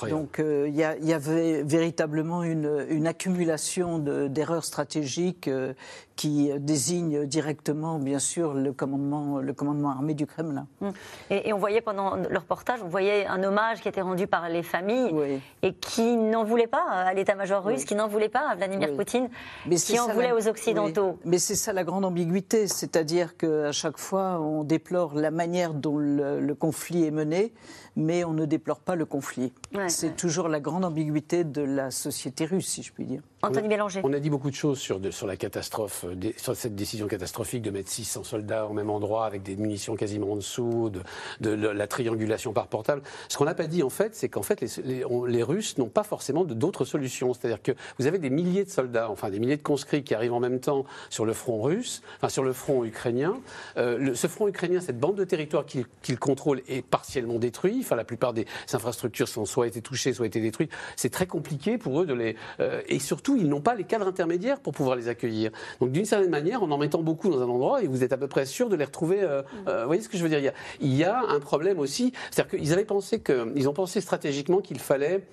[0.08, 5.48] Donc il y, y, avait véritablement une, une accumulation d'erreurs stratégiques
[6.16, 10.66] qui désigne directement, bien sûr, le commandement, le commandement armé du Kremlin.
[10.80, 10.92] Hum.
[11.30, 14.62] Et, on voyait pendant le reportage, on voyait un hommage qui était rendu par les
[14.62, 18.94] familles et qui n'en voulait pas à l'état-major russe, qui n'en voulait pas à Vladimir
[18.94, 19.28] Poutine,
[19.66, 21.18] Mais qui en voulait aux Occidentaux.
[21.24, 25.98] Mais c'est ça la grande ambiguïté, c'est-à-dire qu'à chaque fois, on déplore la manière dont
[25.98, 27.52] le conflit est mené
[27.96, 29.52] mais on ne déplore pas le conflit.
[29.88, 33.22] c'est toujours la grande ambiguïté de la société russe, si je puis dire.
[33.42, 34.00] Anthony Bélanger.
[34.04, 37.62] On a dit beaucoup de choses sur, sur la catastrophe, euh, sur cette décision catastrophique
[37.62, 40.92] de mettre 600 soldats au même endroit avec des munitions quasiment en dessous,
[41.40, 43.02] de, la triangulation par portable.
[43.28, 46.04] Ce qu'on n'a pas dit en fait, c'est qu'en fait les, les, Russes n'ont pas
[46.04, 47.34] forcément d'autres solutions.
[47.34, 50.34] C'est-à-dire que vous avez des milliers de soldats, enfin des milliers de conscrits qui arrivent
[50.34, 53.40] en même temps sur le front russe, enfin sur le front ukrainien.
[53.76, 57.81] Euh, ce front ukrainien, cette bande de territoire qu'il contrôle est partiellement détruite.
[57.82, 60.72] Enfin, la plupart des infrastructures sont soit été touchées, soit été détruites.
[60.96, 62.36] C'est très compliqué pour eux de les.
[62.60, 65.50] Euh, et surtout, ils n'ont pas les cadres intermédiaires pour pouvoir les accueillir.
[65.80, 68.16] Donc, d'une certaine manière, en en mettant beaucoup dans un endroit, et vous êtes à
[68.16, 69.22] peu près sûr de les retrouver.
[69.22, 70.38] Euh, euh, vous voyez ce que je veux dire?
[70.38, 72.12] Il y, a, il y a un problème aussi.
[72.30, 75.24] C'est-à-dire qu'ils avaient pensé que, ils ont pensé stratégiquement qu'il fallait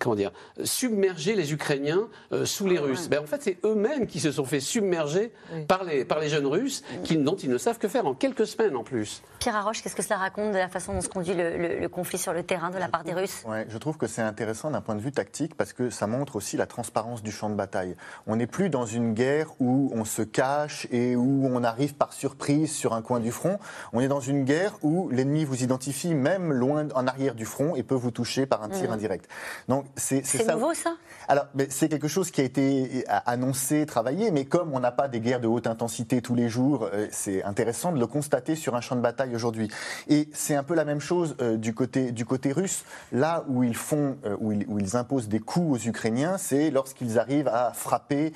[0.00, 0.32] comment dire,
[0.64, 3.08] submerger les Ukrainiens euh, sous les Russes.
[3.08, 5.32] Ben, en fait, c'est eux-mêmes qui se sont fait submerger
[5.68, 8.46] par, les, par les jeunes Russes, qui, dont ils ne savent que faire en quelques
[8.46, 9.22] semaines en plus.
[9.38, 12.32] Pierre Arroche, qu'est-ce que cela raconte de la façon dont se conduit le, conflit sur
[12.32, 13.44] le terrain de la part des Russes?
[13.46, 16.36] ouais, Je trouve que c'est intéressant d'un point de vue tactique parce que ça montre
[16.36, 17.96] aussi la transparence du champ de bataille.
[18.26, 22.12] On n'est plus dans une guerre où on se cache et où on arrive par
[22.12, 23.58] surprise sur un coin du front.
[23.92, 27.76] On est dans une guerre où l'ennemi vous identifie même loin en arrière du front
[27.76, 28.94] et peut vous toucher par un tir mmh.
[28.94, 29.28] indirect.
[29.76, 30.96] Donc c'est nouveau ça?
[31.28, 35.20] Alors c'est quelque chose qui a été annoncé, travaillé, mais comme on n'a pas des
[35.20, 38.80] guerres de haute intensité tous les jours, euh, c'est intéressant de le constater sur un
[38.80, 39.68] champ de bataille aujourd'hui.
[40.08, 42.84] Et c'est un peu la même chose euh, du côté du côté russe.
[43.12, 47.48] Là où ils font, euh, où, ils, imposent des coups aux Ukrainiens, c'est lorsqu'ils arrivent
[47.48, 48.32] à frapper,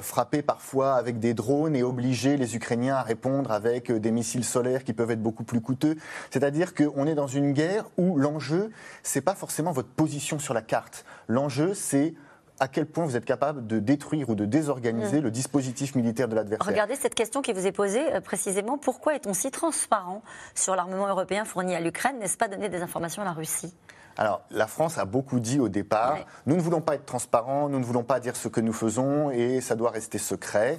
[0.00, 4.82] frapper parfois avec des drones et obliger les Ukrainiens à répondre avec des missiles solaires
[4.82, 5.96] qui peuvent être beaucoup plus coûteux.
[6.30, 8.70] C'est-à-dire qu'on est dans une guerre où l'enjeu,
[9.02, 11.04] c'est pas forcément votre position sur la carte.
[11.28, 12.14] L'enjeu, c'est
[12.58, 15.24] à quel point vous êtes capable de détruire ou de désorganiser mm.
[15.24, 16.66] le dispositif militaire de l'adversaire.
[16.66, 18.78] Regardez cette question qui vous est posée euh, précisément.
[18.78, 20.22] Pourquoi est-on si transparent
[20.54, 22.18] sur l'armement européen fourni à l'Ukraine?
[22.20, 23.74] N'est-ce pas donner des informations à la Russie?
[24.16, 27.78] Alors, la France a beaucoup dit au départ, nous ne voulons pas être transparents, nous
[27.78, 30.78] ne voulons pas dire ce que nous faisons et ça doit rester secret.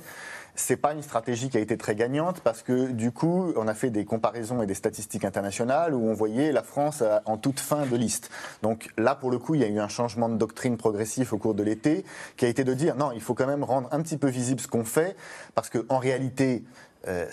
[0.55, 3.73] C'est pas une stratégie qui a été très gagnante parce que du coup, on a
[3.73, 7.87] fait des comparaisons et des statistiques internationales où on voyait la France en toute fin
[7.87, 8.29] de liste.
[8.61, 11.39] Donc là, pour le coup, il y a eu un changement de doctrine progressif au
[11.39, 12.05] cours de l'été
[12.37, 14.61] qui a été de dire non, il faut quand même rendre un petit peu visible
[14.61, 15.15] ce qu'on fait
[15.55, 16.63] parce qu'en réalité,
[17.07, 17.25] euh,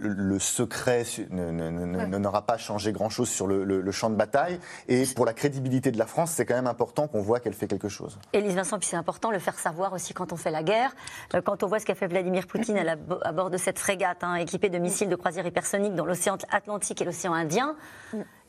[0.00, 4.58] le secret n'aura pas changé grand-chose sur le, champ de bataille.
[4.88, 7.68] Et pour la crédibilité de la France, c'est quand même important qu'on voit qu'elle fait
[7.68, 8.18] quelque chose.
[8.32, 10.94] Élise Vincent, puis c'est important le faire savoir aussi quand on fait la guerre.
[11.34, 14.34] Euh, quand on voit ce qu'a fait Vladimir Poutine à, bord de cette frégate hein,
[14.36, 17.76] équipée de missiles de croisière hypersoniques dans l'océan Atlantique et l'océan Indien,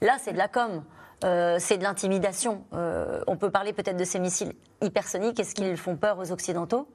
[0.02, 0.84] là c'est de la com.
[1.24, 2.64] Euh, c'est de l'intimidation.
[2.72, 5.40] on peut parler peut-être de ces missiles hypersoniques.
[5.40, 6.88] Est-ce qu'ils font peur aux Occidentaux?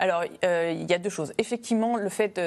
[0.00, 1.34] Alors, euh, il y a deux choses.
[1.36, 2.40] Effectivement, le fait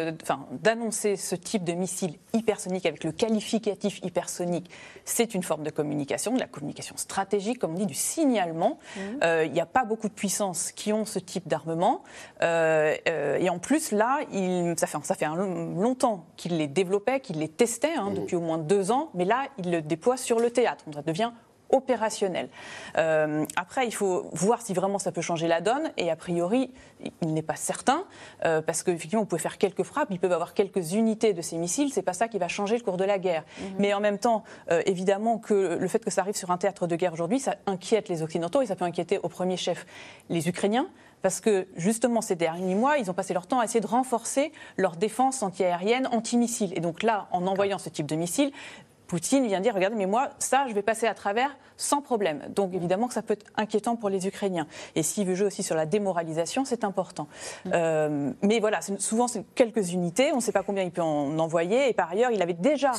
[0.63, 4.71] d'annoncer ce type de missile hypersonique avec le qualificatif hypersonique,
[5.05, 8.79] c'est une forme de communication, de la communication stratégique, comme on dit, du signalement.
[8.95, 8.99] Mmh.
[9.23, 12.01] Euh, il n'y a pas beaucoup de puissances qui ont ce type d'armement.
[12.41, 17.19] Euh, et en plus, là, il, ça fait, ça fait un longtemps qu'il les développait,
[17.19, 18.15] qu'il les testait, hein, mmh.
[18.15, 20.85] depuis au moins deux ans, mais là, il le déploie sur le théâtre.
[20.91, 21.31] Ça devient
[21.73, 22.47] opérationnel.
[22.97, 25.91] Euh, après, il faut voir si vraiment ça peut changer la donne.
[25.97, 26.71] Et a priori,
[27.21, 28.05] il n'est pas certain,
[28.45, 31.57] euh, parce qu'effectivement, vous pouvez faire quelques frappes, ils peuvent avoir quelques unités de ces
[31.57, 31.91] missiles.
[31.91, 33.43] C'est pas ça qui va changer le cours de la guerre.
[33.59, 33.67] Mhm.
[33.79, 36.87] Mais en même temps, euh, évidemment que le fait que ça arrive sur un théâtre
[36.87, 39.85] de guerre aujourd'hui, ça inquiète les Occidentaux et ça peut inquiéter au premier chef
[40.29, 40.87] les Ukrainiens
[41.23, 44.51] parce que justement ces derniers mois, ils ont passé leur temps à essayer de renforcer
[44.77, 46.73] leur défense antiaérienne, anti-missiles.
[46.75, 48.51] Et donc là, en envoyant ce type de missiles,
[49.13, 52.41] Poutine vient dire, regardez, mais moi, ça, je vais passer à travers sans problème.
[52.49, 54.65] Donc évidemment que ça peut être inquiétant pour les Ukrainiens.
[54.95, 57.27] Et s'il veut jouer aussi sur la démoralisation, c'est important.
[57.65, 57.69] Mm.
[57.75, 61.37] Euh, mais voilà, souvent c'est quelques unités, on ne sait pas combien il peut en
[61.37, 61.89] envoyer.
[61.89, 62.93] Et par ailleurs, il avait déjà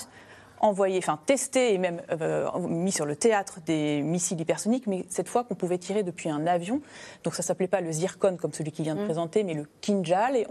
[0.60, 5.28] envoyé, enfin testé et même euh, mis sur le théâtre des missiles hypersoniques, mais cette
[5.28, 6.80] fois qu'on pouvait tirer depuis un avion.
[7.22, 9.04] Donc ça s'appelait pas le Zircon comme celui qui vient de mm.
[9.04, 10.36] présenter, mais le Kinjal.
[10.36, 10.46] Et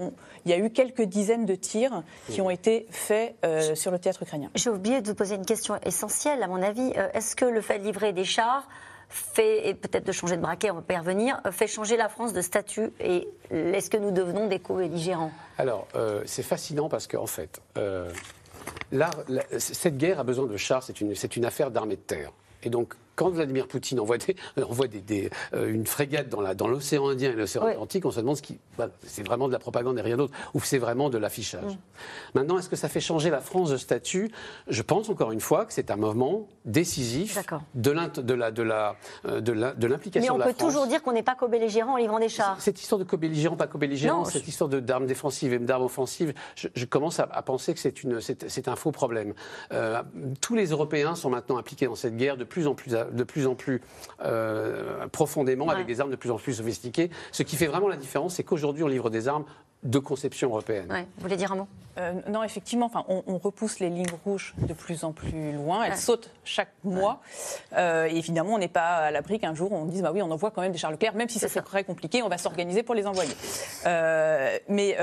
[0.46, 4.00] il y a eu quelques dizaines de tirs qui ont été faits euh, sur le
[4.00, 4.50] théâtre ukrainien.
[4.56, 6.94] J'ai oublié de vous poser une question essentielle, à mon avis.
[6.98, 8.68] Euh, est-ce que le fait de livrer des chars
[9.10, 12.10] fait, et peut-être de changer de braquet, on va pas y revenir, fait changer la
[12.10, 15.32] France de statut et est-ce que nous devenons des co-belligérants?
[15.60, 15.88] Alors,
[16.26, 17.62] c'est fascinant parce qu'en en fait,
[19.58, 22.32] cette guerre a besoin de chars, c'est une, une affaire d'armée de terre.
[22.64, 24.18] Et donc, quand Vladimir Poutine envoie,
[24.62, 28.42] envoie des, euh, une frégate dans l'océan Indien et l'océan Atlantique, on se demande ce
[28.42, 28.60] qui.
[29.06, 31.74] c'est vraiment de la propagande et rien d'autre, ou c'est vraiment de l'affichage.
[31.74, 31.78] Mm.
[32.36, 34.32] Maintenant, est-ce que ça fait changer la France de statut?
[34.68, 37.38] Je pense encore une fois que c'est un moment décisif
[37.76, 42.30] de euh, l'implication Mais on peut toujours dire qu'on n'est pas co-belligérant en livrant des
[42.30, 42.60] chars.
[42.60, 47.20] Cette histoire de co-belligérant, pas co-belligérant, cette histoire d'armes défensives et d'armes offensives, je, commence
[47.20, 49.34] à, penser que c'est un faux problème.
[49.72, 50.02] Euh,
[50.42, 53.48] tous les Européens sont maintenant impliqués dans cette guerre de plus en plus de plus
[53.48, 53.82] en plus
[54.24, 57.10] euh, profondément, avec des armes de plus en plus sophistiquées.
[57.32, 59.46] Ce qui fait vraiment la différence, c'est qu'aujourd'hui, on livre des armes
[59.84, 60.88] de conception européenne.
[60.90, 61.68] Vous voulez dire un mot?
[61.98, 65.84] Euh, Non, effectivement, enfin, on, repousse les lignes rouges de plus en plus loin.
[65.84, 67.22] Elles sautent chaque mois.
[67.74, 70.32] Euh, et évidemment, on n'est pas à l'abri qu'un jour on dise bah oui, on
[70.32, 72.84] envoie quand même des chars Leclerc, même si ça serait très compliqué, on va s'organiser
[72.84, 73.34] pour les envoyer.
[74.70, 74.98] mais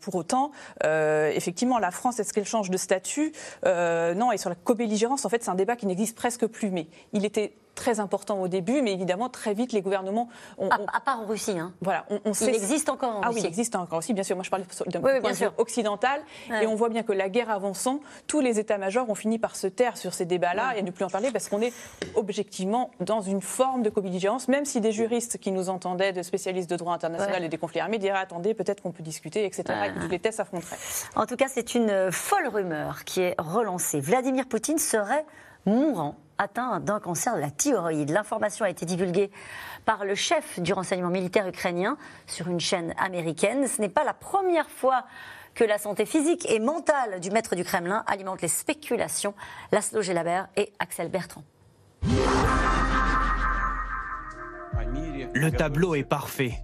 [0.00, 0.50] pour autant,
[0.82, 3.32] effectivement, la France, est-ce qu'elle change de statut?
[3.64, 6.70] Non, et sur la co-belligérance, en fait, c'est un débat qui n'existe presque plus.
[6.70, 10.68] Mais il était très important au début, mais évidemment, très vite, les gouvernements ont.
[10.68, 11.72] À, part en Russie, hein.
[11.80, 12.46] Voilà, on, sait...
[12.46, 13.28] Il existe encore en Russie.
[13.28, 14.36] Ah oui, il existe encore aussi, bien sûr.
[14.36, 16.22] Moi, je parle d'un point de vue occidental.
[16.62, 19.66] Et on voit bien que la guerre avançant, tous les états-majors ont fini par se
[19.66, 21.72] taire sur ces débats-là et ne plus en parler parce qu'on est
[22.14, 26.70] objectivement dans une forme de co-belligérance, même si des juristes qui nous entendaient, de spécialistes
[26.70, 29.64] de droit international et des conflits armés, diraient attendez, peut-être qu'on peut discuter, etc.
[29.86, 30.76] Et que les tests s'affronteraient.
[31.16, 34.00] En tout cas, c'est une folle rumeur qui est relancée.
[34.00, 35.24] Vladimir Poutine serait
[35.66, 38.10] mourant atteint d'un cancer de la thyroïde.
[38.10, 39.30] L'information a été divulguée
[39.84, 43.66] par le chef du renseignement militaire ukrainien sur une chaîne américaine.
[43.66, 45.04] Ce n'est pas la première fois
[45.54, 49.34] que la santé physique et mentale du maître du Kremlin alimente les spéculations.
[49.72, 51.44] Laszlo Gelabert et Axel Bertrand.
[55.32, 56.54] Le tableau est parfait.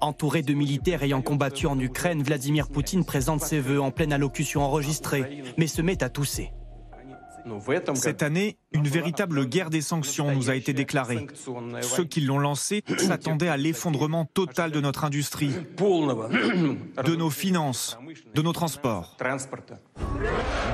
[0.00, 4.62] Entouré de militaires ayant combattu en Ukraine, Vladimir Poutine présente ses vœux en pleine allocution
[4.62, 6.52] enregistrée, mais se met à tousser.
[7.94, 11.26] Cette année, une véritable guerre des sanctions nous a été déclarée.
[11.80, 17.98] Ceux qui l'ont lancée s'attendaient à l'effondrement total de notre industrie, de nos finances,
[18.34, 19.16] de nos transports.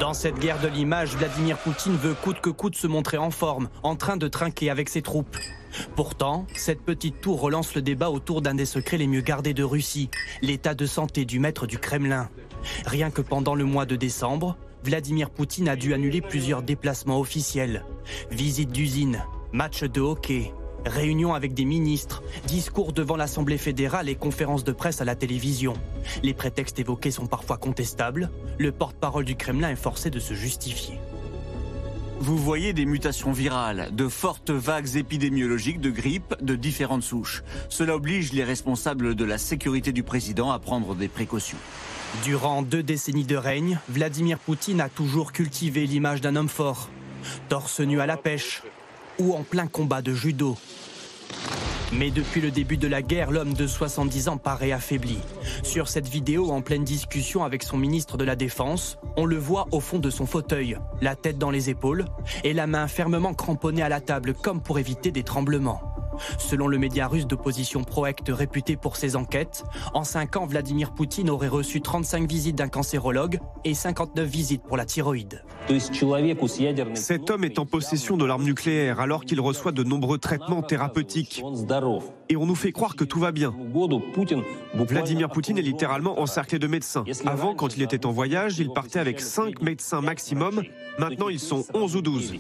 [0.01, 3.69] Dans cette guerre de l'image, Vladimir Poutine veut coûte que coûte se montrer en forme,
[3.83, 5.37] en train de trinquer avec ses troupes.
[5.97, 9.63] Pourtant, cette petite tour relance le débat autour d'un des secrets les mieux gardés de
[9.63, 10.11] Russie,
[10.43, 12.29] l'état de santé du maître du Kremlin.
[12.87, 17.85] Rien que pendant le mois de décembre, Vladimir Poutine a dû annuler plusieurs déplacements officiels.
[18.31, 20.53] Visites d'usine, matchs de hockey,
[20.85, 25.75] réunions avec des ministres, discours devant l'Assemblée fédérale et conférences de presse à la télévision.
[26.23, 28.31] Les prétextes évoqués sont parfois contestables.
[28.59, 30.99] Le porte-parole du Kremlin est forcé de se justifier.
[32.19, 37.43] Vous voyez des mutations virales, de fortes vagues épidémiologiques de grippe de différentes souches.
[37.69, 41.59] Cela oblige les responsables de la sécurité du président à prendre des précautions.
[42.21, 46.89] Durant deux décennies de règne, Vladimir Poutine a toujours cultivé l'image d'un homme fort,
[47.49, 48.63] torse nu à la pêche
[49.19, 50.57] ou en plein combat de judo.
[51.93, 55.19] Mais depuis le début de la guerre, l'homme de 70 ans paraît affaibli.
[55.63, 59.67] Sur cette vidéo, en pleine discussion avec son ministre de la Défense, on le voit
[59.73, 62.05] au fond de son fauteuil, la tête dans les épaules
[62.45, 65.83] et la main fermement cramponnée à la table comme pour éviter des tremblements.
[66.39, 71.31] Selon le média russe d'opposition Proect réputé pour ses enquêtes, en 5 ans, Vladimir Poutine
[71.31, 75.43] aurait reçu 35 visites d'un cancérologue et 59 visites pour la thyroïde.
[76.95, 81.43] Cet homme est en possession de l'arme nucléaire alors qu'il reçoit de nombreux traitements thérapeutiques.
[82.29, 83.55] Et on nous fait croire que tout va bien.
[84.75, 87.05] Vladimir Poutine est littéralement encerclé de médecins.
[87.27, 90.63] Avant, quand il était en voyage, il partait avec 5 médecins maximum.
[90.99, 92.35] Maintenant, ils sont 11 ou 12.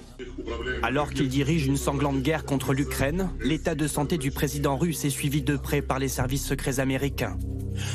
[0.82, 3.30] Alors qu'il dirige une sanglante guerre contre l'Ukraine,
[3.62, 7.38] l'état de santé du président russe est suivi de près par les services secrets américains.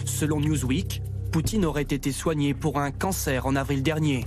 [0.05, 1.01] Selon Newsweek,
[1.33, 4.23] Poutine aurait été soigné pour un cancer en avril dernier.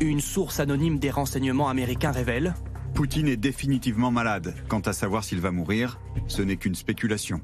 [0.00, 2.54] Une source anonyme des renseignements américains révèle
[2.94, 4.54] Poutine est définitivement malade.
[4.68, 7.40] Quant à savoir s'il va mourir, ce n'est qu'une spéculation.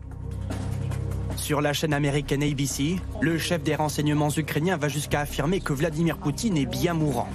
[1.35, 6.18] Sur la chaîne américaine ABC, le chef des renseignements ukrainiens va jusqu'à affirmer que Vladimir
[6.18, 7.28] Poutine est bien mourant.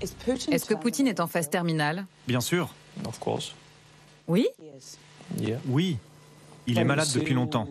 [0.00, 2.06] Est-ce que Poutine est en phase terminale?
[2.26, 2.74] Bien sûr.
[4.28, 4.48] Oui
[5.68, 5.98] Oui.
[6.66, 7.68] Il est malade depuis longtemps.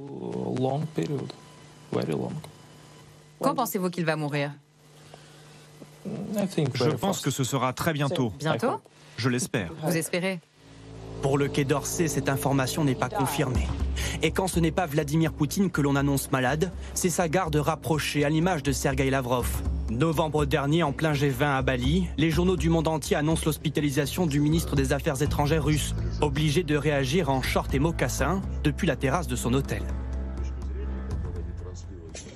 [3.42, 4.52] Quand pensez-vous qu'il va mourir?
[6.06, 8.32] Je pense que ce sera très bientôt.
[8.40, 8.80] Bientôt?
[9.18, 9.72] Je l'espère.
[9.84, 10.40] Vous espérez?
[11.22, 13.68] Pour le Quai d'Orsay, cette information n'est pas confirmée.
[14.22, 18.24] Et quand ce n'est pas Vladimir Poutine que l'on annonce malade, c'est sa garde rapprochée
[18.24, 19.50] à l'image de Sergei Lavrov.
[19.90, 24.40] Novembre dernier, en plein G20 à Bali, les journaux du monde entier annoncent l'hospitalisation du
[24.40, 29.28] ministre des Affaires étrangères russe, obligé de réagir en short et mocassin depuis la terrasse
[29.28, 29.84] de son hôtel.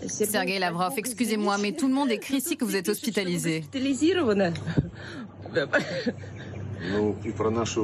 [0.07, 3.65] Sergei Lavrov, excusez-moi, mais tout le monde écrit ici que vous êtes hospitalisé.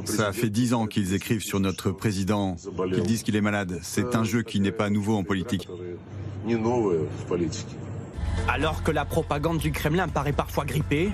[0.05, 2.55] Ça fait dix ans qu'ils écrivent sur notre président,
[2.93, 3.80] qu'ils disent qu'il est malade.
[3.82, 5.68] C'est un jeu qui n'est pas nouveau en politique.
[8.47, 11.11] Alors que la propagande du Kremlin paraît parfois grippée,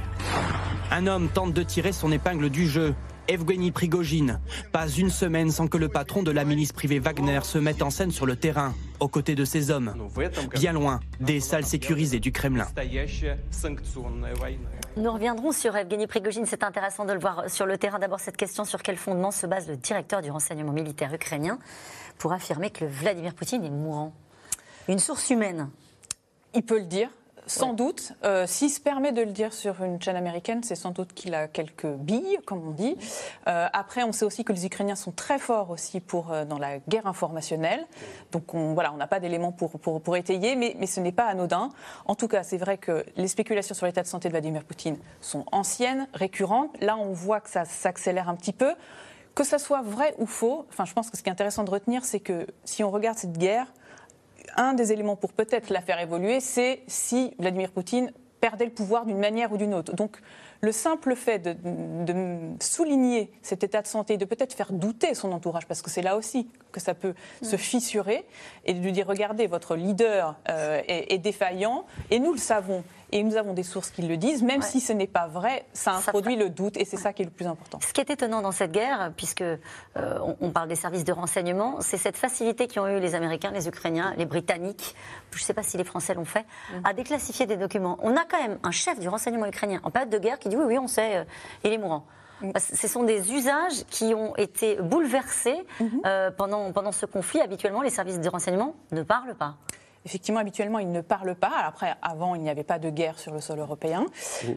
[0.92, 2.94] un homme tente de tirer son épingle du jeu.
[3.28, 4.42] Evgeny Prigogine.
[4.74, 7.90] Pas une semaine sans que le patron de la milice privée Wagner se mette en
[7.90, 9.94] scène sur le terrain, aux côtés de ses hommes,
[10.56, 12.68] bien loin des salles sécurisées du Kremlin.
[14.98, 16.46] Nous reviendrons sur Evgeny Prigogine.
[16.46, 18.00] C'est intéressant de le voir sur le terrain.
[18.00, 21.58] D'abord, cette question sur quel fondement se base le directeur du renseignement militaire ukrainien
[22.18, 24.14] pour affirmer que Vladimir Poutine est mourant
[24.90, 25.70] Une source humaine.
[26.54, 27.10] Il peut le dire.
[27.48, 28.14] Sans doute.
[28.24, 31.34] Euh, S'il se permet de le dire sur une chaîne américaine, c'est sans doute qu'il
[31.34, 32.96] a quelques billes, comme on dit.
[33.48, 36.60] Euh, après, on sait aussi que les Ukrainiens sont très forts aussi pour, euh, dans
[36.60, 37.86] la guerre informationnelle.
[38.32, 41.12] Donc on voilà, on n'a pas d'éléments pour, pour, pour, étayer, mais, mais ce n'est
[41.12, 41.70] pas anodin.
[42.06, 44.98] En tout cas, c'est vrai que les spéculations sur l'état de santé de Vladimir Poutine
[45.20, 46.70] sont anciennes, récurrentes.
[46.80, 48.74] Là, on voit que ça s'accélère un petit peu.
[49.34, 51.72] Que ça soit vrai ou faux, enfin, je pense que ce qui est intéressant de
[51.72, 53.68] retenir, c'est que si on regarde cette guerre,
[54.58, 59.06] un des éléments pour peut-être la faire évoluer, c'est si Vladimir Poutine perdait le pouvoir
[59.06, 59.96] d'une manière ou d'une autre.
[59.96, 60.18] Donc,
[60.62, 65.68] le simple fait de, souligner cet état de santé, de peut-être faire douter son entourage,
[65.68, 67.46] parce que c'est là aussi que ça peut mmh.
[67.46, 68.26] se fissurer,
[68.66, 72.84] et de lui dire regardez, votre leader euh, est, est, défaillant, et nous le savons.
[73.14, 74.66] Et nous avons des sources qui le disent, même ouais.
[74.66, 77.04] si ce n'est pas vrai, ça introduit ça le doute, et c'est ouais.
[77.04, 77.80] ça qui est le plus important.
[77.82, 79.58] Ce qui est étonnant dans cette guerre, puisque euh,
[79.98, 83.68] on, on, parle des services de renseignement, c'est cette facilité qu'ont eu les Américains, les
[83.68, 84.96] Ukrainiens, les Britanniques,
[85.32, 86.86] je ne sais pas si les Français l'ont fait, mmh.
[86.86, 87.98] à déclassifier des documents.
[88.02, 90.56] On a quand même un chef du renseignement ukrainien en période de guerre qui dit
[90.56, 91.24] oui, oui, on sait, euh,
[91.64, 92.06] il est mourant.
[92.58, 95.86] Ce sont des usages qui ont été bouleversés mmh.
[96.06, 97.42] euh, pendant, pendant ce conflit.
[97.42, 99.56] Habituellement, les services de renseignement ne parlent pas.
[100.06, 101.52] Effectivement, habituellement, ils ne parlent pas.
[101.64, 104.06] Après, avant, il n'y avait pas de guerre sur le sol européen.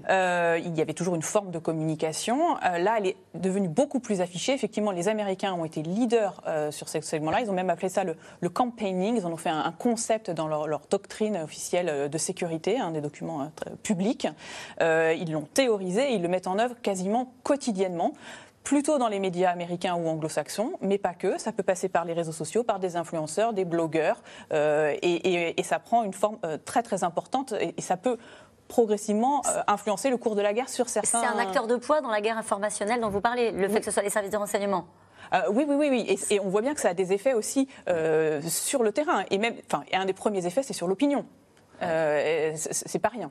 [0.08, 2.56] Euh, il y avait toujours une forme de communication.
[2.64, 4.54] Euh, là, elle est devenue beaucoup plus affichée.
[4.54, 7.42] Effectivement, les Américains ont été leaders euh, sur ce segment-là.
[7.42, 9.16] Ils ont même appelé ça le, le campaigning.
[9.16, 12.90] Ils en ont fait un, un concept dans leur, leur, doctrine officielle de sécurité, un
[12.90, 13.50] des documents
[13.82, 14.28] publics.
[14.80, 18.12] Ils l'ont théorisé et ils le mettent en œuvre quasiment quotidiennement
[18.64, 21.38] plutôt dans les médias américains ou anglo-saxons, mais pas que.
[21.38, 25.60] Ça peut passer par les réseaux sociaux, par des influenceurs, des blogueurs, euh, et, et,
[25.60, 28.16] et, ça prend une forme euh, très très importante, et, et ça peut
[28.68, 31.20] progressivement euh, influencer le cours de la guerre sur certains.
[31.20, 33.78] C'est un acteur de poids dans la guerre informationnelle dont vous parlez, le fait oui.
[33.80, 34.86] que ce soit les services de renseignement.
[35.32, 36.06] Euh, oui, oui, oui, oui.
[36.08, 39.24] Et, et, on voit bien que ça a des effets aussi euh, sur le terrain.
[39.30, 41.24] Et même, enfin, un des premiers effets, c'est sur l'opinion.
[41.82, 43.30] Euh, c'est pas rien.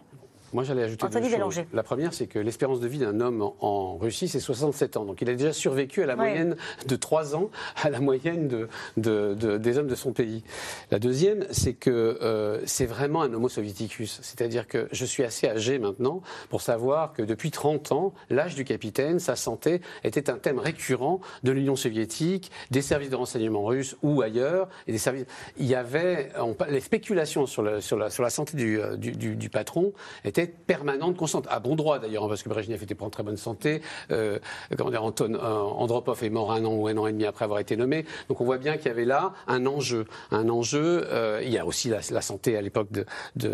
[0.54, 1.64] Moi, j'allais ajouter Anthony deux choses.
[1.74, 5.06] La première, c'est que l'espérance de vie d'un homme en, en Russie, c'est 67 ans.
[5.06, 6.30] Donc, il a déjà survécu à la ouais.
[6.30, 6.56] moyenne
[6.88, 7.50] de 3 ans
[7.82, 10.44] à la moyenne de, de, de, des hommes de son pays.
[10.92, 14.20] La deuxième, c'est que euh, c'est vraiment un homo sovieticus.
[14.22, 18.64] C'est-à-dire que je suis assez âgé maintenant pour savoir que depuis 30 ans, l'âge du
[18.64, 23.96] capitaine, sa santé, était un thème récurrent de l'Union soviétique, des services de renseignement russes
[24.04, 24.70] ou ailleurs.
[24.88, 25.26] Et des services...
[25.58, 26.30] Il y avait...
[26.40, 29.94] On, les spéculations sur, le, sur, la, sur la santé du, du, du, du patron
[30.24, 31.48] étaient permanente, constante.
[31.50, 33.82] À bon droit d'ailleurs, hein, parce que Brejnev était en très bonne santé.
[34.12, 34.40] Euh,
[34.78, 37.46] comment dire, Anton, euh, Andropov est mort un an ou un an et demi après
[37.46, 38.06] avoir été nommé.
[38.30, 40.06] Donc on voit bien qu'il y avait là un enjeu.
[40.32, 41.06] Un enjeu.
[41.12, 43.06] euh, il y a aussi la, la santé à l'époque de.
[43.36, 43.50] de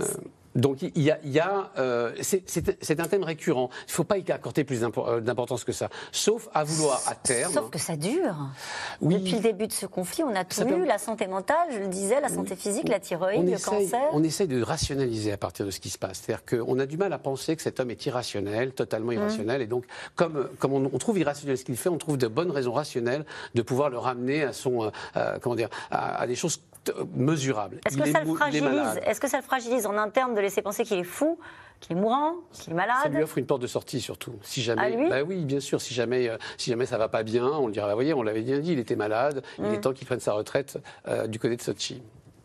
[0.00, 0.04] euh,
[0.54, 3.70] donc il y a, il y a, euh, c'est- un thème récurrent.
[3.86, 7.14] Il ne faut pas y accorder plus euh, d'importance que ça, sauf à vouloir à
[7.14, 7.52] terme.
[7.52, 8.34] Sauf que ça dure.
[9.00, 9.14] Oui.
[9.18, 11.78] Depuis le début de ce conflit, on a tout eu, peut- la santé mentale, je
[11.78, 14.08] le disais, la santé physique, la thyroïde, on le essaye, cancer.
[14.12, 16.22] on essaye de rationaliser à partir de ce qui se passe.
[16.24, 19.14] C'est-à-dire qu'on a du mal à penser que cet homme est irrationnel, totalement Mmh.
[19.14, 19.62] irrationnel.
[19.62, 19.84] Et donc,
[20.16, 23.24] comme, comme on, on trouve irrationnel ce qu'il fait, on trouve de bonnes raisons rationnelles
[23.54, 26.60] de pouvoir le ramener à, son, euh, euh, comment dire, à, à des choses
[27.14, 27.80] mesurables.
[27.86, 28.62] Est-ce que, est ça le est fragilise?
[28.62, 29.00] malade.
[29.04, 31.38] Est-ce que ça le fragilise en interne de laisser penser qu'il est fou,
[31.80, 32.96] qu'il est mourant, qu'il est malade?
[33.02, 34.34] Ça lui offre une porte de sortie surtout.
[34.42, 35.08] Si jamais, Ah, lui?
[35.08, 35.80] Bah oui, bien sûr.
[35.80, 37.86] Si jamais, euh, si jamais ça va pas bien, on le dira.
[37.86, 39.42] Bah, voyez, on l'avait bien dit, il était malade.
[39.58, 39.74] Il Mm.
[39.74, 42.02] est temps qu'il prenne sa retraite euh, du côté de Sochi.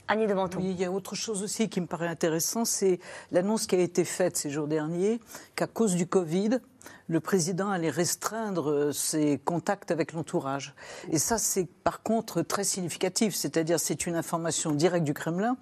[0.10, 0.58] Annie de Menton.
[0.60, 3.00] Oui, il y a autre chose aussi qui me paraît intéressant, c'est
[3.32, 5.22] l'annonce qui a été faite ces jours derniers
[5.56, 6.60] qu'à cause du Covid,
[7.08, 10.74] le président allait restreindre euh, ses contacts avec l'entourage.
[11.12, 15.58] Et ça, c'est par contre très significatif, c'est-à-dire c'est une information directe du Kremlin,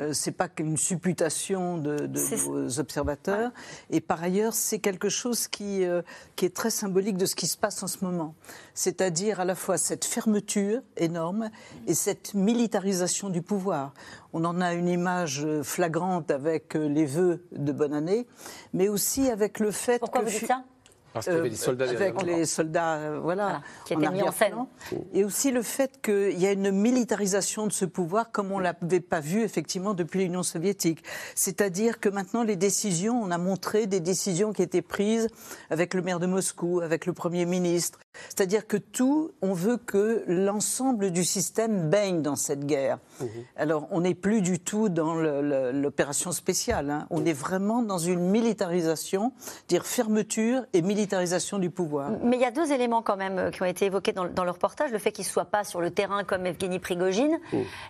[0.00, 3.50] euh, c'est pas qu'une supputation de, de nos observateurs.
[3.90, 6.02] Et par ailleurs, c'est quelque chose qui, euh,
[6.34, 8.34] qui est très symbolique de ce qui se passe en ce moment.
[8.74, 11.50] C'est-à-dire à la fois cette fermeture énorme
[11.86, 13.92] et cette militarisation du pouvoir.
[14.32, 18.26] On en a une image euh, flagrante avec les vœux de bonne année,
[18.72, 20.64] mais aussi avec le fait Pourquoi que vous dites fi- ça?
[21.16, 24.06] Parce qu'il y avait euh, des soldats avec les soldats, voilà, Voilà, qui étaient mis
[24.08, 24.68] en arrière-plan.
[25.12, 29.00] Et aussi le fait qu'il y a une militarisation de ce pouvoir comme on l'avait
[29.00, 31.02] pas vu effectivement depuis l'Union soviétique.
[31.34, 35.28] C'est-à-dire que maintenant les décisions, on a montré des décisions qui étaient prises
[35.70, 37.98] avec le maire de Moscou, avec le Premier ministre.
[38.28, 42.98] C'est-à-dire que tout, on veut que l'ensemble du système baigne dans cette guerre.
[43.56, 46.90] Alors on n'est plus du tout dans l'opération spéciale.
[46.90, 47.06] hein.
[47.10, 49.32] On est vraiment dans une militarisation,
[49.68, 51.05] dire fermeture et militarisation
[51.60, 52.10] du pouvoir.
[52.22, 54.44] Mais il y a deux éléments quand même euh, qui ont été évoqués dans, dans
[54.44, 54.90] le reportage.
[54.90, 57.38] Le fait qu'il ne soit pas sur le terrain comme Evgeny Prigogine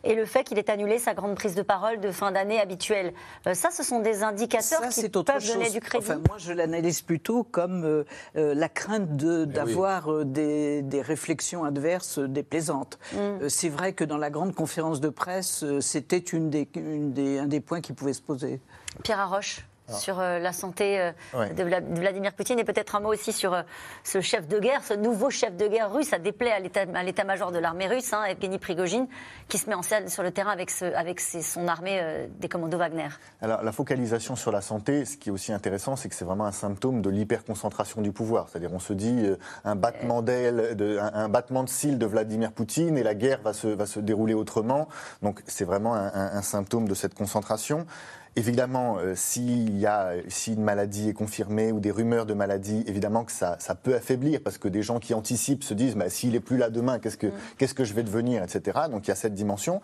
[0.04, 3.12] et le fait qu'il ait annulé sa grande prise de parole de fin d'année habituelle.
[3.46, 5.72] Euh, ça, ce sont des indicateurs Ça, qui peuvent autre donner chose.
[5.72, 6.04] du crédit.
[6.06, 8.04] Enfin, moi, je l'analyse plutôt comme euh,
[8.36, 12.98] euh, la crainte de- d'avoir euh, des, des réflexions adverses euh, déplaisantes.
[13.12, 13.16] Mm.
[13.18, 17.12] Euh, c'est vrai que dans la grande conférence de presse, euh, c'était une des, une
[17.12, 18.60] des- un des points qui pouvaient se poser.
[19.02, 21.50] Pierre Arroche, sur euh, la santé euh, Ouais.
[21.50, 23.62] de, Vla- de Vladimir Poutine et peut-être un mot aussi sur euh,
[24.04, 26.08] ce chef de guerre, ce nouveau chef de guerre russe.
[26.08, 29.06] Ça déplaît à l'état- à l'état-major de l'armée russe, hein, Evgeny Prigogine,
[29.48, 32.26] qui se met en scène sur le terrain avec, ce- avec ses- son armée euh,
[32.38, 33.08] des commandos Wagner.
[33.40, 36.46] Alors, la focalisation sur la santé, ce qui est aussi intéressant, c'est que c'est vraiment
[36.46, 38.48] un symptôme de l'hyperconcentration du pouvoir.
[38.48, 42.06] C'est-à-dire, on se dit, euh, un battement d'aile, de- un, un battement de cils de
[42.06, 44.88] Vladimir Poutine et la guerre va se, va se dérouler autrement.
[45.22, 47.86] Donc, c'est vraiment un, un- un symptôme de cette concentration.
[48.38, 52.84] Évidemment, euh, s'il y a, si une maladie est confirmée ou des rumeurs de maladie,
[52.86, 56.10] évidemment que ça, ça peut affaiblir parce que des gens qui anticipent se disent, bah,
[56.10, 58.78] s'il est plus là demain, qu'est-ce que, qu'est-ce que je vais devenir, etc.
[58.90, 59.80] Donc il y a cette dimension.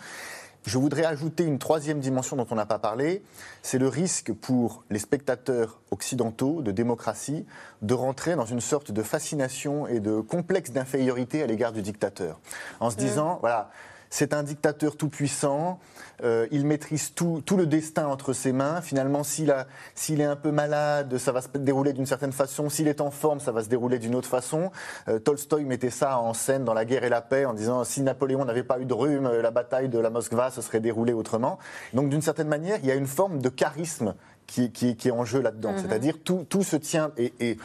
[0.64, 3.22] Je voudrais ajouter une troisième dimension dont on n'a pas parlé,
[3.62, 7.46] c'est le risque pour les spectateurs occidentaux de démocratie
[7.80, 12.38] de rentrer dans une sorte de fascination et de complexe d'infériorité à l'égard du dictateur,
[12.78, 13.70] en se disant, voilà,
[14.14, 15.80] c'est un dictateur tout-puissant,
[16.22, 18.82] euh, il maîtrise tout, tout le destin entre ses mains.
[18.82, 22.68] Finalement, s'il a- s'il est un peu malade, ça va se dérouler d'une certaine façon.
[22.68, 24.70] S'il est en forme, ça va se dérouler d'une autre façon.
[25.08, 28.02] Euh, Tolstoï mettait ça en scène dans La guerre et la paix en disant si
[28.02, 31.58] Napoléon n'avait pas eu de rhume, la bataille de la Moskva se serait déroulée autrement.
[31.94, 34.14] Donc, d'une certaine manière, il y a une forme de charisme
[34.46, 35.72] qui, qui- qui est en jeu là-dedans.
[35.78, 37.56] C'est-à-dire tout, tout se tient et, et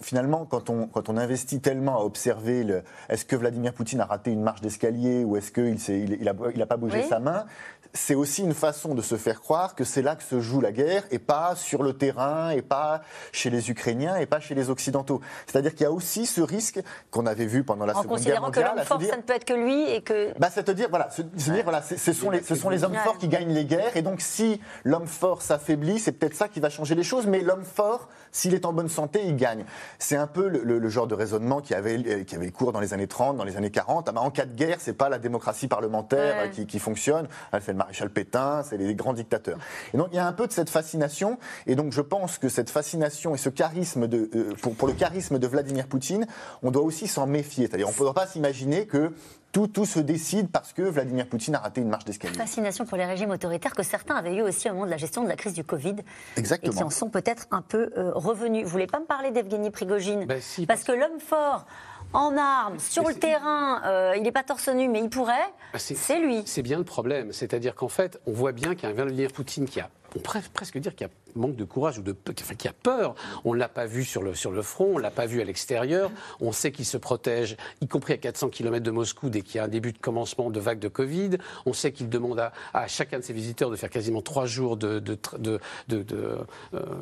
[0.00, 4.30] finalement, quand on, quand on investit tellement à observer est-ce que Vladimir Poutine a raté
[4.30, 7.08] une marche d'escalier ou est-ce qu'il s'est- il, il a, il a pas bougé Oui.
[7.08, 7.46] sa main,
[7.94, 10.70] c'est aussi une façon de se faire croire que c'est là que se joue la
[10.72, 13.00] guerre et pas sur le terrain et pas
[13.32, 15.20] chez les Ukrainiens et pas chez les Occidentaux.
[15.46, 16.78] C'est-à-dire qu'il y a aussi ce risque
[17.10, 18.76] qu'on avait vu pendant la En Seconde Guerre considérant que mondiale.
[18.76, 20.38] l'homme fort, dire- ça ne peut être que lui et que.
[20.38, 22.92] bah, c'est-à-dire, voilà, se, se dire, voilà, c'est- ce sont les, ce sont les hommes
[22.92, 22.98] Ouais.
[22.98, 26.60] forts qui gagnent les guerres, et donc si l'homme fort s'affaiblit, c'est peut-être ça qui
[26.60, 29.64] va changer les choses, mais l'homme fort, s'il est en bonne santé, il gagne.
[29.98, 32.72] C'est un peu le, le- le genre de raisonnement qui avait, euh, qui avait cours
[32.72, 34.08] dans les années 30, dans les années 40.
[34.08, 36.46] Ah bah, en cas de guerre, c'est pas la démocratie parlementaire Ouais.
[36.46, 39.58] euh, qui, qui fonctionne, Ah, c'est le maréchal Pétain, c'est les grands dictateurs.
[39.94, 42.48] Et donc il y a un peu de cette fascination, et donc je pense que
[42.48, 46.26] cette fascination et ce charisme de, euh, pour, pour le charisme de Vladimir Poutine,
[46.62, 47.66] on doit aussi s'en méfier.
[47.66, 49.12] C'est-à-dire on ne peut pas s'imaginer que
[49.56, 52.34] tout, tout se décide parce que Vladimir Poutine a raté une marche d'escalier.
[52.34, 55.24] Fascination pour les régimes autoritaires que certains avaient eu aussi au moment de la gestion
[55.24, 55.96] de la crise du Covid
[56.36, 56.74] et Exactement.
[56.74, 58.64] qui en sont peut-être un peu euh, revenus.
[58.64, 61.64] Vous voulez pas me parler d'Evgeny Prigogine Ben si, Parce que l'homme fort,
[62.12, 65.32] en armes, sur Mais le terrain, euh, il n'est pas torse nu, mais il pourrait,
[65.72, 66.42] Ah, c'est lui.
[66.44, 67.32] C'est bien le problème.
[67.32, 70.18] C'est-à-dire qu'en fait, on voit bien qu'il y a un Vladimir Poutine qui a, on
[70.18, 73.14] pourrait presque dire qu'il a manque de courage ou de, enfin, qui a peur.
[73.44, 75.40] On ne l'a pas vu sur le, sur le front, on ne l'a pas vu
[75.40, 76.10] à l'extérieur.
[76.40, 79.58] On sait qu'il se protège, y compris à 400 km de Moscou, dès qu'il y
[79.58, 81.38] a un début de commencement de vague de Covid.
[81.66, 84.76] On sait qu'il demande à, à, chacun de ses visiteurs de faire quasiment trois jours
[84.76, 85.58] de, de, de,
[85.88, 86.06] de,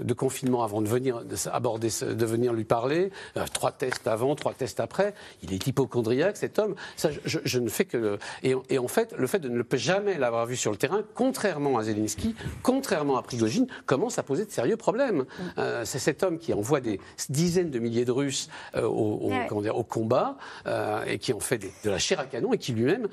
[0.03, 3.11] de confinement avant de venir de venir lui parler.
[3.53, 5.15] trois tests avant, trois tests après.
[5.43, 6.75] Il est hypochondriaque, cet homme.
[6.97, 8.19] Ça, je, ne fais que.
[8.43, 11.79] Et, et, en fait, le fait de ne jamais l'avoir vu sur le terrain, contrairement
[11.79, 15.25] à Zelensky, contrairement à Prigogine, commence à poser de sérieux problèmes.
[15.59, 19.31] Euh, c'est cet homme qui envoie des dizaines de milliers de Russes euh, au, au,
[19.31, 19.63] ouais.
[19.63, 22.59] dire, au, combat euh, et qui en fait des, de la chair à canon et
[22.59, 23.09] qui lui-même,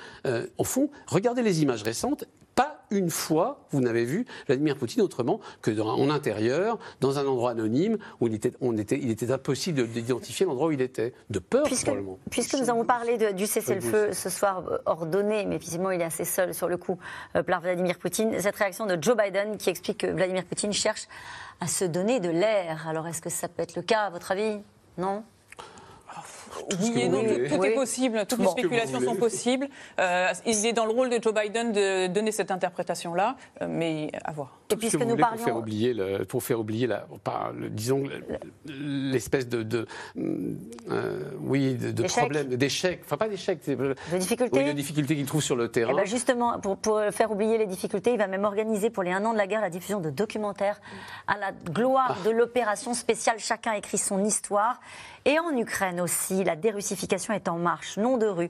[0.58, 5.40] au fond, regardez les images récentes, pas une fois, vous n'avez vu Vladimir Poutine autrement
[5.62, 9.32] que dans, en intérieur, dans un endroit anonyme où il était, on était, il était
[9.32, 12.20] impossible d'identifier l'endroit où il était, de peur puisque, probablement.
[12.30, 16.06] Puisque nous avons parlé de, du cessez-le-feu ce soir euh, ordonné, mais visiblement il est
[16.06, 17.00] assez seul sur le coup
[17.36, 21.08] euh, par Vladimir Poutine, cette réaction de Joe Biden qui explique que Vladimir Poutine cherche
[21.60, 22.88] à se donner de l'air.
[22.88, 24.60] Alors est-ce que ça peut être le cas à votre avis?
[24.98, 25.24] Non?
[26.82, 27.68] Oui et non, tout, tout oui.
[27.68, 29.68] est possible, toutes les spéculations sont possibles.
[30.00, 34.12] Euh, il est dans le rôle de Joe Biden de donner cette interprétation-là, euh, mais
[34.24, 34.60] à voir.
[34.70, 35.38] Et puisque nous parlions...
[35.38, 37.06] Pour faire oublier, le, pour faire oublier la,
[37.54, 38.04] le, disons,
[38.66, 39.86] l'espèce de, de
[40.18, 45.26] euh, oui, de, de problème, d'échec, enfin pas d'échec, de difficultés, oui, de difficultés qu'il
[45.26, 45.92] trouve sur le terrain.
[45.92, 49.12] Et ben justement, pour, pour, faire oublier les difficultés, il va même organiser pour les
[49.12, 50.80] un an de la guerre la diffusion de documentaires
[51.28, 52.26] à la gloire ah.
[52.26, 53.40] de l'opération spéciale.
[53.40, 54.80] Chacun écrit son histoire.
[55.26, 57.98] Et en Ukraine aussi, la dérussification est en marche.
[57.98, 58.50] Nom de rue,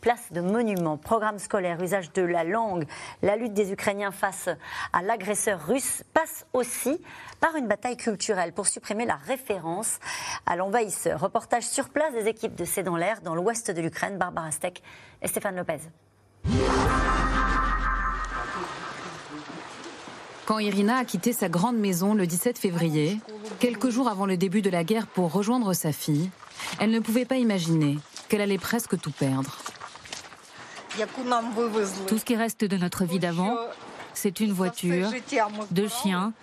[0.00, 2.86] place de monuments, programme scolaire, usage de la langue.
[3.22, 4.48] La lutte des Ukrainiens face
[4.92, 7.00] à l'agresseur russe passe aussi
[7.40, 9.98] par une bataille culturelle pour supprimer la référence
[10.46, 11.20] à l'envahisseur.
[11.20, 14.82] Reportage sur place des équipes de C'est dans l'air dans l'ouest de l'Ukraine, Barbara Steck
[15.22, 15.80] et Stéphane Lopez.
[20.52, 23.18] Quand Irina a quitté sa grande maison le 17 février,
[23.58, 26.28] quelques jours avant le début de la guerre pour rejoindre sa fille,
[26.78, 27.96] elle ne pouvait pas imaginer
[28.28, 29.56] qu'elle allait presque tout perdre.
[32.06, 33.56] Tout ce qui reste de notre vie d'avant,
[34.12, 35.08] c'est une voiture,
[35.70, 36.34] deux chiens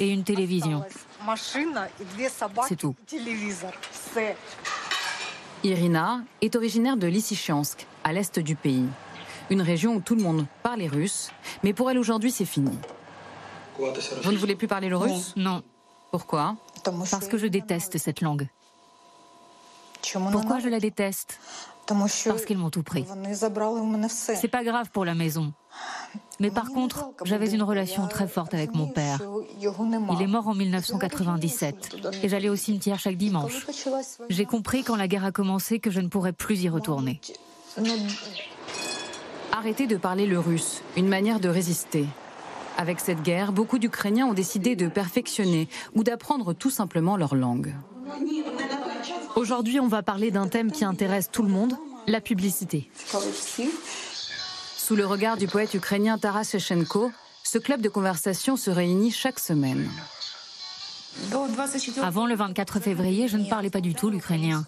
[0.00, 0.82] et une télévision.
[2.66, 2.94] C'est tout.
[5.64, 8.88] Irina est originaire de Lysychansk, à l'est du pays.
[9.50, 11.30] Une région où tout le monde parlait russe,
[11.62, 12.78] mais pour elle aujourd'hui c'est fini.
[13.78, 15.62] Vous ne voulez plus parler le russe Non.
[16.10, 18.48] Pourquoi Parce que je déteste cette langue.
[20.30, 21.40] Pourquoi je la déteste
[21.86, 23.04] Parce qu'ils m'ont tout pris.
[24.16, 25.52] C'est pas grave pour la maison.
[26.40, 29.20] Mais par contre, j'avais une relation très forte avec mon père.
[29.60, 33.66] Il est mort en 1997 et j'allais au cimetière chaque dimanche.
[34.28, 37.20] J'ai compris quand la guerre a commencé que je ne pourrais plus y retourner.
[39.52, 42.06] Arrêtez de parler le russe, une manière de résister.
[42.76, 47.74] Avec cette guerre, beaucoup d'Ukrainiens ont décidé de perfectionner ou d'apprendre tout simplement leur langue.
[49.36, 51.74] Aujourd'hui, on va parler d'un thème qui intéresse tout le monde,
[52.06, 52.90] la publicité.
[54.76, 57.10] Sous le regard du poète ukrainien Taras Shevchenko,
[57.42, 59.88] ce club de conversation se réunit chaque semaine.
[62.02, 64.66] Avant le 24 février, je ne parlais pas du tout l'ukrainien.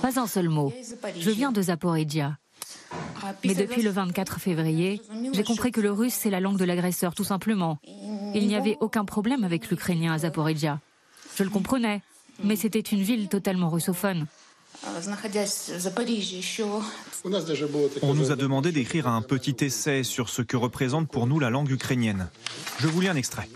[0.00, 0.72] Pas un seul mot.
[1.18, 2.38] Je viens de Zaporizhia.
[3.44, 5.00] Mais depuis le 24 février,
[5.32, 7.78] j'ai compris que le russe, c'est la langue de l'agresseur, tout simplement.
[8.34, 10.80] Il n'y avait aucun problème avec l'ukrainien à Zaporizhia.
[11.36, 12.02] Je le comprenais,
[12.42, 14.26] mais c'était une ville totalement russophone.
[18.02, 21.50] On nous a demandé d'écrire un petit essai sur ce que représente pour nous la
[21.50, 22.28] langue ukrainienne.
[22.80, 23.48] Je vous lis un extrait.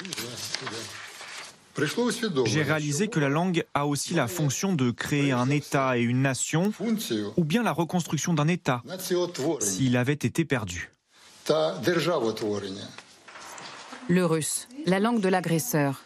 [2.46, 6.22] J'ai réalisé que la langue a aussi la fonction de créer un État et une
[6.22, 6.72] nation,
[7.36, 8.82] ou bien la reconstruction d'un État,
[9.60, 10.90] s'il avait été perdu.
[14.08, 16.02] Le russe, la langue de l'agresseur.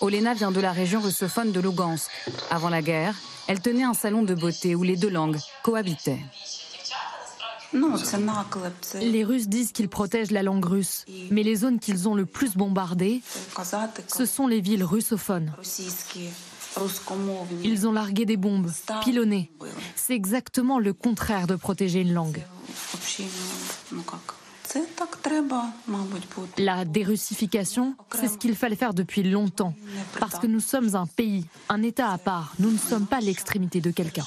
[0.00, 2.10] Olena vient de la région russophone de Lugansk.
[2.50, 3.14] Avant la guerre,
[3.48, 6.20] elle tenait un salon de beauté où les deux langues cohabitaient.
[9.00, 12.56] Les Russes disent qu'ils protègent la langue russe, mais les zones qu'ils ont le plus
[12.56, 13.22] bombardées,
[14.08, 15.52] ce sont les villes russophones.
[17.64, 18.70] Ils ont largué des bombes,
[19.04, 19.50] pilonné.
[19.96, 22.42] C'est exactement le contraire de protéger une langue.
[26.58, 29.74] La dérussification, c'est ce qu'il fallait faire depuis longtemps,
[30.20, 32.54] parce que nous sommes un pays, un État à part.
[32.60, 34.24] Nous ne sommes pas l'extrémité de quelqu'un.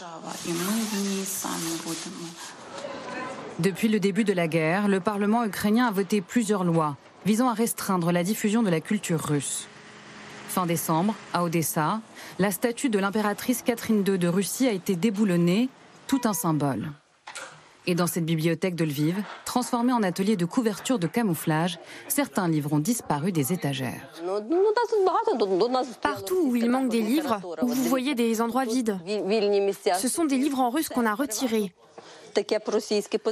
[3.60, 7.54] Depuis le début de la guerre, le Parlement ukrainien a voté plusieurs lois visant à
[7.54, 9.68] restreindre la diffusion de la culture russe.
[10.48, 12.02] Fin décembre, à Odessa,
[12.40, 15.70] la statue de l'impératrice Catherine II de Russie a été déboulonnée,
[16.08, 16.92] tout un symbole.
[17.86, 22.74] Et dans cette bibliothèque de Lviv, transformée en atelier de couverture de camouflage, certains livres
[22.74, 24.10] ont disparu des étagères.
[26.02, 28.98] Partout où il manque des livres, vous voyez des endroits vides,
[29.98, 31.72] ce sont des livres en russe qu'on a retirés.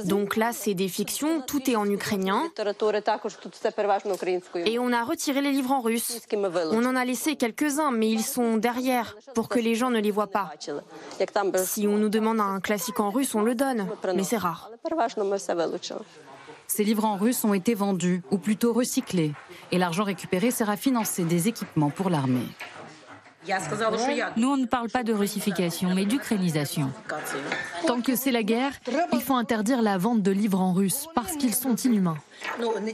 [0.04, 2.50] Donc là, c'est des fictions, tout est en ukrainien.
[4.66, 6.20] Et on a retiré les livres en russe.
[6.32, 10.10] On en a laissé quelques-uns, mais ils sont derrière pour que les gens ne les
[10.10, 10.50] voient pas.
[11.64, 14.70] Si on nous demande un classique en russe, on le donne, mais c'est rare.
[16.66, 19.32] Ces livres en russe ont été vendus, ou plutôt recyclés,
[19.72, 22.46] et l'argent récupéré sert à financer des équipements pour l'armée.
[24.36, 26.90] Nous, on ne parle pas de russification, mais d'ukrainisation.
[27.86, 28.72] Tant que c'est la guerre,
[29.12, 32.18] il faut interdire la vente de livres en russe parce qu'ils sont inhumains.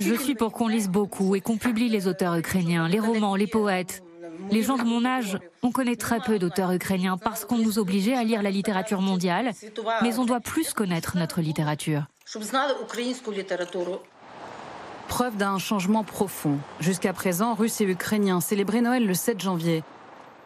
[0.00, 3.46] Je suis pour qu'on lise beaucoup et qu'on publie les auteurs ukrainiens, les romans, les
[3.46, 4.02] poètes.
[4.50, 8.14] Les gens de mon âge, on connaît très peu d'auteurs ukrainiens parce qu'on nous obligeait
[8.14, 9.52] à lire la littérature mondiale,
[10.02, 12.04] mais on doit plus connaître notre littérature.
[15.08, 16.58] Preuve d'un changement profond.
[16.80, 19.82] Jusqu'à présent, Russes et Ukrainiens célébraient Noël le 7 janvier.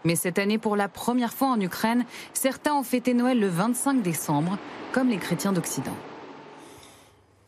[0.04, 4.02] Mais cette année, pour la première fois en Ukraine, certains ont fêté Noël le 25
[4.02, 4.58] décembre,
[4.92, 5.94] comme les chrétiens d'Occident.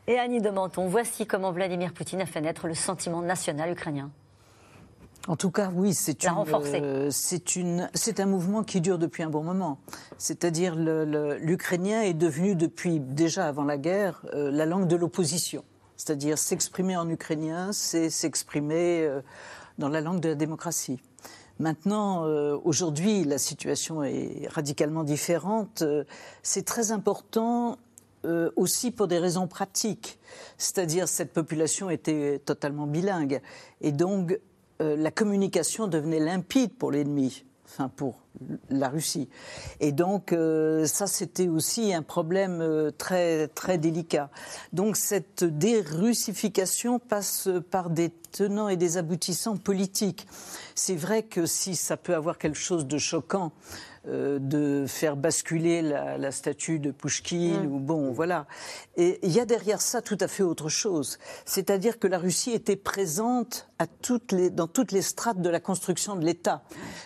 [0.07, 4.11] Et Annie de Menton, voici comment Vladimir Poutine a fait naître le sentiment national ukrainien.
[5.27, 6.81] En tout cas, oui, c'est La une, renforcer.
[6.83, 9.79] euh, c'est une, c'est un mouvement qui dure depuis un bon moment.
[10.19, 14.97] C'est-à-dire, le- le- l'ukrainien est devenu depuis déjà avant la guerre euh, la langue de
[14.97, 15.65] l'opposition.
[15.97, 19.23] C'est-à-dire, s'exprimer en ukrainien, c'est s'exprimer euh,
[19.79, 21.01] dans la langue de la démocratie.
[21.61, 25.83] Maintenant, euh, aujourd'hui, la situation est radicalement différente.
[25.83, 26.05] Euh,
[26.43, 27.79] c'est très important
[28.25, 30.19] euh, aussi pour des raisons pratiques.
[30.59, 33.41] C'est-à-dire, cette population était totalement bilingue.
[33.81, 34.39] Et donc,
[34.81, 37.45] la communication devenait limpide pour l'ennemi,
[37.75, 38.21] enfin pour
[38.71, 39.29] la Russie.
[39.81, 44.31] Et donc, euh, ça, c'était aussi un problème euh, très, très délicat.
[44.73, 50.27] Donc, cette dérussification passe par des tenants et des aboutissants politiques.
[50.75, 53.53] C'est vrai que si ça peut avoir quelque chose de choquant,
[54.09, 58.47] euh, de faire basculer la, la statue de Pouchkine, ou bon, voilà.
[58.97, 61.19] Et il y a derrière ça tout à fait autre chose.
[61.45, 65.61] C'est-à-dire que la Russie était présente à toutes les, dans toutes les strates de la
[65.61, 66.63] construction de l'État.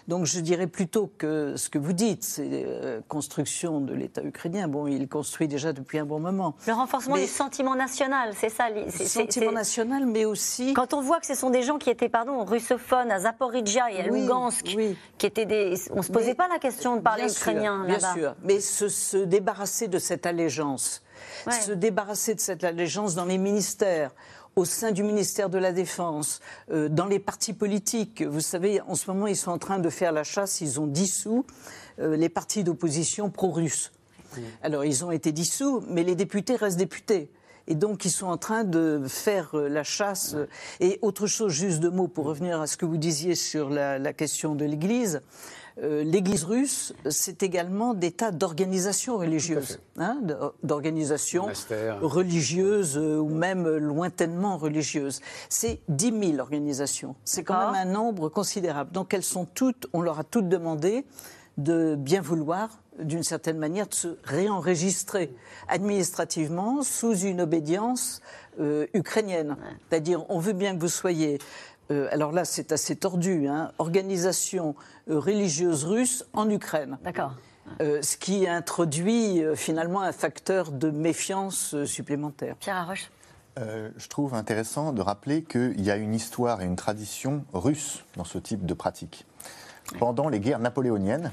[0.06, 4.68] Donc je dirais plutôt que ce que vous dites, c'est euh, construction de l'État ukrainien.
[4.68, 6.54] Bon, il construit déjà depuis un bon moment.
[6.66, 8.66] Le renforcement Mais- du sentiment national, c'est ça.
[8.88, 10.74] c'est- Sentiment c'est- national, mais aussi.
[10.74, 14.00] Quand on voit que ce sont des gens qui étaient, pardon, russophones à Zaporizhia et
[14.06, 14.96] à Oui, Lugansk, oui.
[15.16, 17.84] qui étaient des, on se posait Mais- pas la question de parler Bien sûr, ukrainien
[17.84, 18.14] Bien là-bas.
[18.14, 21.02] sûr, mais se, se débarrasser de cette allégeance,
[21.46, 21.52] Ouais.
[21.52, 24.12] se débarrasser de cette allégeance dans les ministères,
[24.56, 26.40] au sein du ministère de la Défense,
[26.72, 28.22] euh, dans les partis politiques.
[28.22, 30.86] Vous savez, en ce moment, ils sont en train de faire la chasse, ils ont
[30.86, 31.44] dissous
[32.00, 33.92] euh, les partis d'opposition pro-russes.
[34.62, 37.30] Alors, ils ont été dissous, mais les députés restent députés.
[37.66, 40.36] Et donc, ils sont en train de faire euh, la chasse.
[40.80, 43.98] Et autre chose, juste deux mots pour revenir à ce que vous disiez sur la,
[43.98, 45.22] la question de l'Église.
[45.82, 50.18] Euh, L'Église russe, c'est également des tas d'organisations religieuses, hein,
[50.62, 51.46] d'organisations
[52.00, 55.20] religieuses euh, ou même lointainement religieuses.
[55.48, 57.14] C'est 10 000 organisations.
[57.24, 58.90] C'est quand même un nombre considérable.
[58.92, 61.04] Donc elles sont toutes, on leur a toutes demandé
[61.58, 65.34] de bien vouloir, d'une certaine manière, de se réenregistrer
[65.68, 68.20] administrativement sous une obédience
[68.60, 69.56] euh, ukrainienne.
[69.88, 71.38] C'est-à-dire, on veut bien que vous soyez,
[71.90, 74.74] euh, alors là c'est assez tordu, hein, organisation
[75.10, 76.98] euh, religieuse russe en Ukraine.
[77.02, 77.32] D'accord.
[77.80, 82.56] Euh, ce qui introduit euh, finalement un facteur de méfiance euh, supplémentaire.
[82.56, 83.10] Pierre Arroche.
[83.58, 88.04] Euh, je trouve intéressant de rappeler qu'il y a une histoire et une tradition russe
[88.16, 89.26] dans ce type de pratique.
[89.98, 91.32] Pendant les guerres napoléoniennes,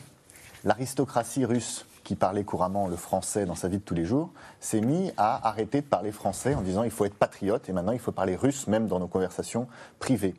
[0.63, 4.29] l'aristocratie russe qui parlait couramment le français dans sa vie de tous les jours
[4.61, 7.91] s'est mis à arrêter de parler français en disant il faut être patriote et maintenant
[7.91, 9.67] il faut parler russe même dans nos conversations
[9.99, 10.35] privées.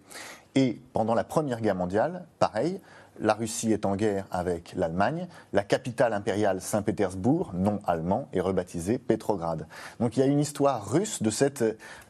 [0.55, 2.81] Et pendant la Première Guerre mondiale, pareil,
[3.21, 5.27] la Russie est en guerre avec l'Allemagne.
[5.53, 9.67] La capitale impériale Saint-Pétersbourg, non allemand, est rebaptisée Pétrograd.
[10.01, 11.65] Donc il y a une histoire russe de, cette,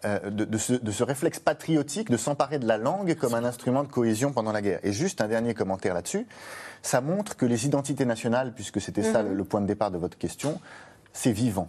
[0.05, 4.33] euh, de, ce réflexe patriotique de s'emparer de la langue comme un instrument de cohésion
[4.33, 4.81] pendant la guerre.
[4.83, 6.27] Et juste un dernier commentaire là-dessus.
[6.87, 9.99] Ça montre que les identités nationales, puisque c'était ça le, le point de départ de
[9.99, 10.61] votre question,
[11.13, 11.69] c'est vivant.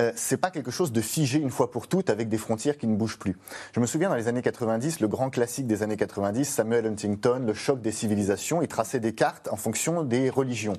[0.00, 2.86] Euh, c'est pas quelque chose de figé une fois pour toutes avec des frontières qui
[2.86, 3.36] ne bougent plus.
[3.74, 7.42] Je me souviens dans les années 90, le grand classique des années 90, Samuel Huntington,
[7.46, 10.76] le choc des civilisations, il traçait des cartes en fonction des religions.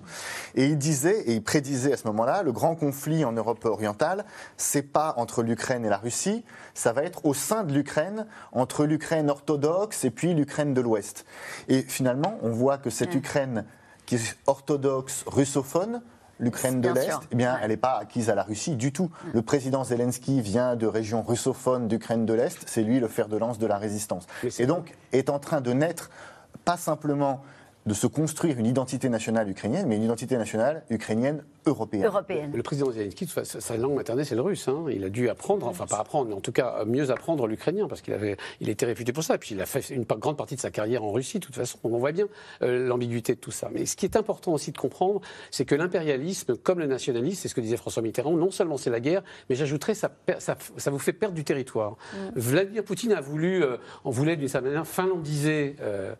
[0.55, 4.25] Et il disait, et il prédisait à ce moment-là, le grand conflit en Europe orientale,
[4.57, 6.43] c'est pas entre l'Ukraine et la Russie,
[6.73, 11.25] ça va être au sein de l'Ukraine, entre l'Ukraine orthodoxe et puis l'Ukraine de l'Ouest.
[11.67, 13.65] Et finalement, on voit que cette Ukraine
[14.05, 16.01] qui est orthodoxe, russophone,
[16.41, 19.05] l'Ukraine de l'Est, eh bien, elle n'est pas acquise à la Russie du tout.
[19.05, 19.29] Mm.
[19.35, 23.37] Le président Zelensky vient de régions russophones d'Ukraine de l'Est, c'est lui le fer de
[23.37, 24.25] lance de la résistance.
[24.59, 26.09] Et donc, est en train de naître
[26.65, 27.41] pas simplement
[27.85, 32.51] de se construire une identité nationale ukrainienne, mais une identité nationale ukrainienne européenne.
[32.53, 34.67] Le président Zelensky, sa langue maternelle, c'est le russe.
[34.67, 34.85] Hein.
[34.89, 38.01] Il a dû apprendre, enfin pas apprendre, mais en tout cas mieux apprendre l'ukrainien, parce
[38.01, 39.35] qu'il avait, il était réputé pour ça.
[39.35, 41.55] Et puis il a fait une grande partie de sa carrière en Russie, de toute
[41.55, 41.77] façon.
[41.83, 42.27] on voit bien
[42.61, 43.69] euh, l'ambiguïté de tout ça.
[43.71, 47.47] Mais ce qui est important aussi de comprendre, c'est que l'impérialisme, comme le nationalisme, c'est
[47.47, 50.91] ce que disait François Mitterrand, non seulement c'est la guerre, mais j'ajouterais, ça, ça, ça,
[50.91, 51.91] vous fait perdre du territoire.
[51.91, 52.17] Mm.
[52.35, 56.13] Vladimir Poutine a voulu, euh, on voulait d'une certaine manière finlandiser euh,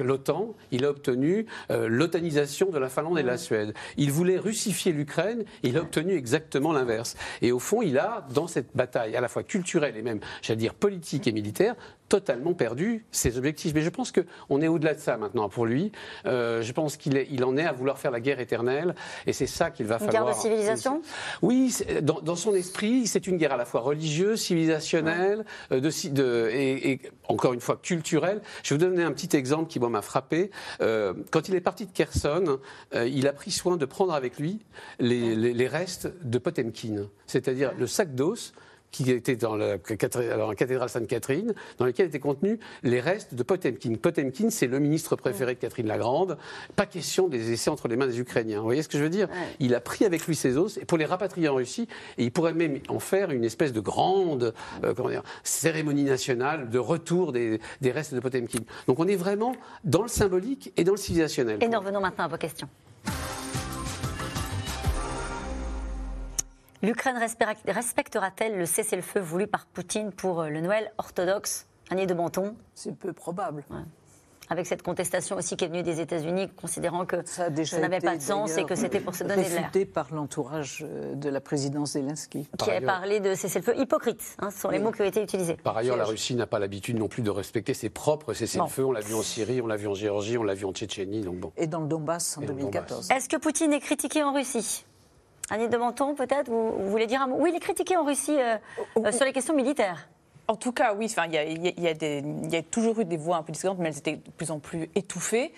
[0.00, 0.54] l'OTAN.
[0.72, 3.38] Il a obtenu l'otanisation de la Finlande et de la mm.
[3.38, 3.74] Suède.
[3.96, 7.16] Il voulait russifier l'Ukraine, il a obtenu exactement l'inverse.
[7.42, 10.58] Et au fond, il a, dans cette bataille à la fois culturelle et même, j'allais
[10.58, 11.74] dire, politique et militaire,
[12.08, 13.74] totalement perdu ses objectifs.
[13.74, 15.92] Mais je pense qu'on est au-delà de ça maintenant pour lui.
[16.26, 18.94] Euh, je pense qu'il il en est à vouloir faire la guerre éternelle
[19.26, 20.22] et c'est ça qu'il va falloir.
[20.22, 21.02] Une guerre de civilisation
[21.42, 26.48] Oui, dans, son esprit, c'est une guerre à la fois religieuse, civilisationnelle euh, de, de,
[26.52, 28.40] et, encore une fois culturelle.
[28.62, 30.50] Je vais vous donner un petit exemple qui m'a frappé.
[30.80, 32.58] Euh, quand il est parti de Kherson,
[32.94, 34.60] il a pris soin de prendre avec lui
[34.98, 38.52] les, les restes de Potemkin, c'est-à-dire le sac d'os
[38.90, 43.94] qui était dans la, cathédrale Sainte-Catherine, dans lequel étaient contenus les restes de Potemkin.
[43.94, 46.38] Potemkin, c'est le ministre préféré de Catherine la Grande.
[46.76, 48.58] Pas question de les laisser entre les mains des Ukrainiens.
[48.58, 49.28] Vous voyez ce que je veux dire?
[49.60, 52.54] Il a pris avec lui ses os pour les rapatrier en Russie, et il pourrait
[52.54, 54.54] même en faire une espèce de grande
[54.84, 58.60] euh, cérémonie nationale de retour des, des restes de Potemkin.
[58.86, 59.54] Donc on est vraiment
[59.84, 61.58] dans le symbolique et dans le civilisationnel.
[61.62, 62.68] Et nous revenons maintenant à vos questions.
[66.80, 71.66] L'Ukraine respectera-t-elle le cessez-le-feu voulu par Poutine pour euh, le Noël orthodoxe?
[71.90, 72.54] Annie de Menton?
[72.74, 73.64] C'est peu probable.
[74.48, 78.22] Avec cette contestation aussi qui est venue des États-Unis, considérant que ça, n'avait pas de
[78.22, 79.86] sens et que c'était pour se donner de l'air.
[79.92, 82.48] par l'entourage euh, de la présidence Zelensky.
[82.56, 84.36] Qui a parlé de cessez-le-feu hypocrite.
[84.38, 85.56] Hein, ce sont les mots qui ont été utilisés.
[85.56, 88.84] Par ailleurs, la Russie n'a pas l'habitude non plus de respecter ses propres cessez-le-feu.
[88.84, 91.22] On l'a vu en Syrie, on l'a vu en Géorgie, on l'a vu en Tchétchénie.
[91.22, 91.52] Donc bon.
[91.56, 93.10] Et dans le Donbass en 2014.
[93.10, 94.84] Est-ce que Poutine est critiqué en Russie?
[95.50, 97.36] Annie de Menton, peut-être, vous, voulez dire un mot?
[97.38, 98.56] Oui, il est critiqué en Russie euh,
[98.98, 100.08] euh, sur les questions militaires.
[100.50, 103.90] En tout cas, oui, il y, a, toujours eu des voix un peu discordantes, mais
[103.90, 105.52] elles étaient de plus en plus étouffées.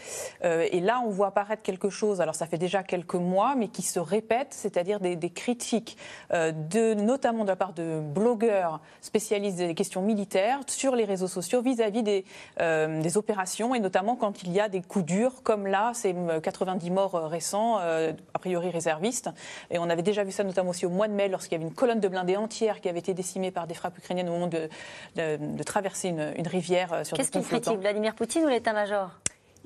[0.45, 3.69] Euh, et là, on voit apparaître quelque chose, alors ça fait déjà quelques mois, mais
[3.69, 5.97] qui se répète, c'est-à-dire des, critiques,
[6.33, 11.29] euh, de, notamment de la part de blogueurs spécialistes des questions militaires sur les réseaux
[11.29, 12.25] sociaux vis-à-vis des,
[12.61, 16.17] euh, des, opérations, et notamment quand il y a des coups durs, comme là, ces
[16.43, 19.31] 90 morts récents, a priori réservistes.
[19.71, 21.69] Et on avait déjà vu ça notamment aussi au mois de mai, lorsqu'il y avait
[21.69, 24.49] une colonne de blindés entière qui avait été décimée par des frappes ukrainiennes au moment
[24.49, 24.69] de
[25.17, 29.11] de, traverser une, rivière euh, sur Qu'est-ce qu'il critique, Vladimir Poutine ou l'état-major?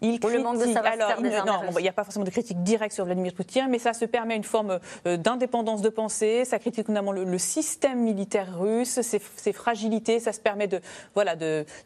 [0.00, 2.94] Il critique, le manque de alors, non, il n'y a pas forcément de critique directe
[2.94, 6.44] sur Vladimir Poutine, mais ça se permet une forme euh, d'indépendance de pensée.
[6.44, 10.18] Ça critique notamment le, système militaire russe, ses, fragilités.
[10.20, 10.80] Ça se permet de
[11.14, 11.36] voilà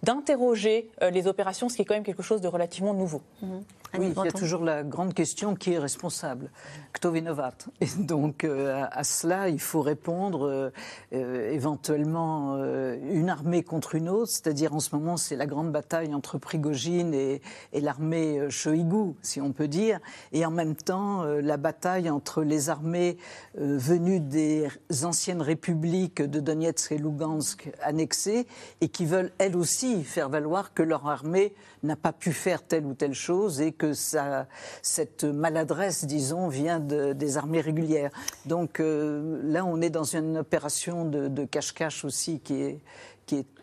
[0.02, 3.22] d'interroger euh, les opérations, ce qui est quand même quelque chose de relativement nouveau.
[3.42, 3.62] Mhm.
[3.96, 6.50] Oui, il y a toujours la grande question qui est responsable
[6.92, 7.54] Kto vinovat.
[7.80, 10.70] Et donc euh, à, cela, il faut répondre euh,
[11.14, 16.14] euh, éventuellement une armée contre une autre, c'est-à-dire en ce moment c'est la grande bataille
[16.14, 17.40] entre Prigogine et,
[17.72, 20.00] et l'armée Shoigu, si on peut dire,
[20.32, 23.16] et en même temps la bataille entre les armées
[23.54, 24.68] venues des
[25.02, 28.46] anciennes républiques de Donetsk et Lugansk annexées
[28.80, 32.86] et qui veulent elles aussi faire valoir que leur armée n'a pas pu faire telle
[32.86, 34.46] ou telle chose et que ça,
[34.82, 38.10] cette maladresse, disons, vient de, des armées régulières.
[38.46, 42.80] Donc euh, là, on est dans une opération de cache-cache aussi qui est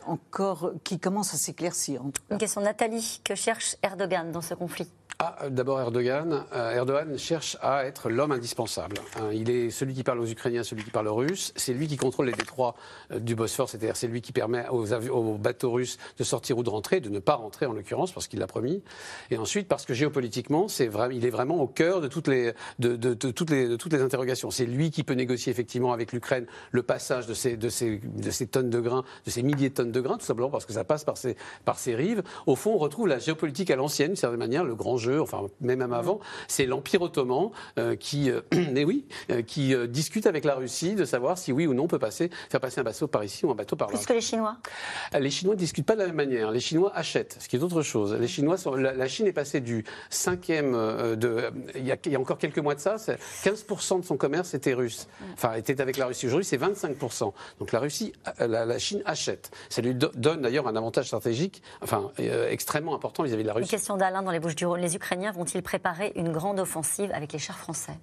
[0.08, 2.02] encore, qui commence à s'éclaircir.
[2.32, 4.90] Une question, Nathalie, que cherche Erdogan dans ce conflit?
[5.20, 6.44] Ah, D'abord, Erdogan.
[6.54, 8.98] Euh, Erdogan cherche à être l'homme indispensable.
[9.18, 11.54] Hein, il est celui qui parle aux Ukrainiens, celui qui parle aux Russes.
[11.56, 12.76] C'est lui qui contrôle les détroits
[13.12, 16.64] euh, du Bosphore, c'est-à-dire c'est lui qui permet aux, aux, bateaux russes de sortir ou
[16.64, 18.84] de rentrer, de ne pas rentrer en l'occurrence, parce qu'il l'a promis.
[19.32, 22.98] Et ensuite, parce que géopolitiquement, c'est il est vraiment au cœur de toutes les, de,
[22.98, 24.52] de, toutes, les, de toutes les interrogations.
[24.52, 28.32] C'est lui qui peut négocier effectivement avec l'Ukraine le passage de ces, de, ces, de
[28.32, 30.74] ces tonnes de grains, de ces milliers de tonnes de grains, tout simplement parce que
[30.74, 32.24] ça passe par ces, par ces rives.
[32.46, 35.48] Au fond, on retrouve la géopolitique à l'ancienne, d'une certaine manière, le grand jeu, enfin
[35.62, 38.42] même, avant, c'est l'Empire ottoman euh, qui, euh,
[38.72, 41.88] mais oui, euh, qui discute avec la Russie de savoir si oui ou non on
[41.88, 43.98] peut passer, faire passer un bateau par ici ou un bateau par là.
[43.98, 44.58] Plus que les Chinois
[45.20, 46.52] Les Chinois ne discutent pas de la même manière.
[46.52, 48.14] Les Chinois achètent, ce qui est autre chose.
[48.14, 50.72] Les Chinois sont, la, Chine est passée du cinquième
[51.16, 54.18] de, il y, a, il y a encore quelques mois de ça, 15% de son
[54.18, 55.08] commerce était russe.
[55.34, 56.26] Enfin, était avec la Russie.
[56.26, 57.34] Aujourd'hui, c'est 25%.
[57.60, 59.52] Donc la Russie, la, la Chine achète.
[59.86, 63.66] Lui donne d'ailleurs un avantage stratégique, enfin euh, extrêmement important vis-à-vis de la Russie.
[63.66, 64.82] Une question d'Alain dans les Bouches-du-Rhône.
[64.82, 67.98] Les Ukrainiens vont-ils préparer une grande offensive avec les chars français?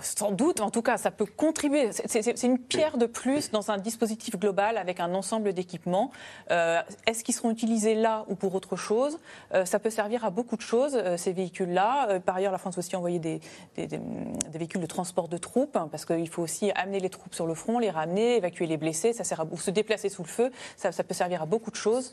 [0.00, 1.90] Sans doute, en tout cas, ça peut contribuer.
[1.92, 6.10] C'est une pierre de plus dans un dispositif global avec un ensemble d'équipements.
[6.50, 9.18] Euh, est-ce qu'ils seront utilisés là ou pour autre chose?
[9.54, 12.20] Euh, Ça peut servir à beaucoup de choses, euh, ces véhicules-là.
[12.20, 13.40] par ailleurs, la France a aussi envoyé des,
[14.52, 17.54] véhicules de transport de troupes, hein, parce qu'il faut aussi amener les troupes sur le
[17.54, 20.50] front, les ramener, évacuer les blessés, ça sert ou se déplacer sous le feu.
[20.76, 22.12] Ça peut servir à beaucoup de choses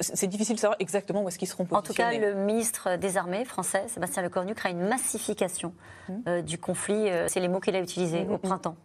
[0.00, 2.08] c'est difficile de savoir exactement où est-ce qu'ils seront positionnés.
[2.08, 5.72] En tout cas, le ministre des Armées français, Sébastien Lecornu, craint une massification
[6.08, 6.12] mmh.
[6.28, 7.08] euh, du conflit.
[7.08, 8.40] Euh, c'est les mots qu'il a utilisés mmh, au mmh.
[8.40, 8.76] printemps.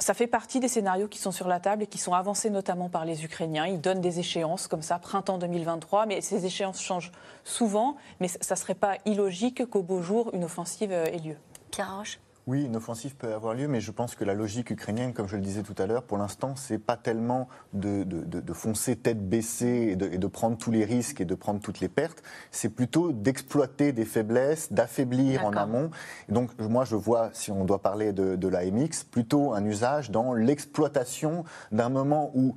[0.00, 2.88] Ça fait partie des scénarios qui sont sur la table et qui sont avancés notamment
[2.88, 3.66] par les Ukrainiens.
[3.66, 7.12] Ils donnent des échéances comme ça, printemps 2023, mais ces échéances changent
[7.44, 7.96] souvent.
[8.18, 11.36] Mais ça ne serait pas illogique qu'au beau jour, une offensive euh, ait lieu.
[11.70, 15.14] Pierre Roche oui, une offensive peut avoir lieu, mais je pense que la logique ukrainienne,
[15.14, 18.04] comme je le disais tout à l'heure, pour l'instant, c'est pas tellement de,
[18.52, 21.88] foncer tête baissée et, et de, prendre tous les risques et de prendre toutes les
[21.88, 22.22] pertes.
[22.50, 25.90] C'est plutôt d'exploiter des faiblesses, d'affaiblir en amont.
[26.28, 30.34] donc, moi, je vois, si on doit parler de, de l'AMX, plutôt un usage dans
[30.34, 32.56] l'exploitation d'un moment où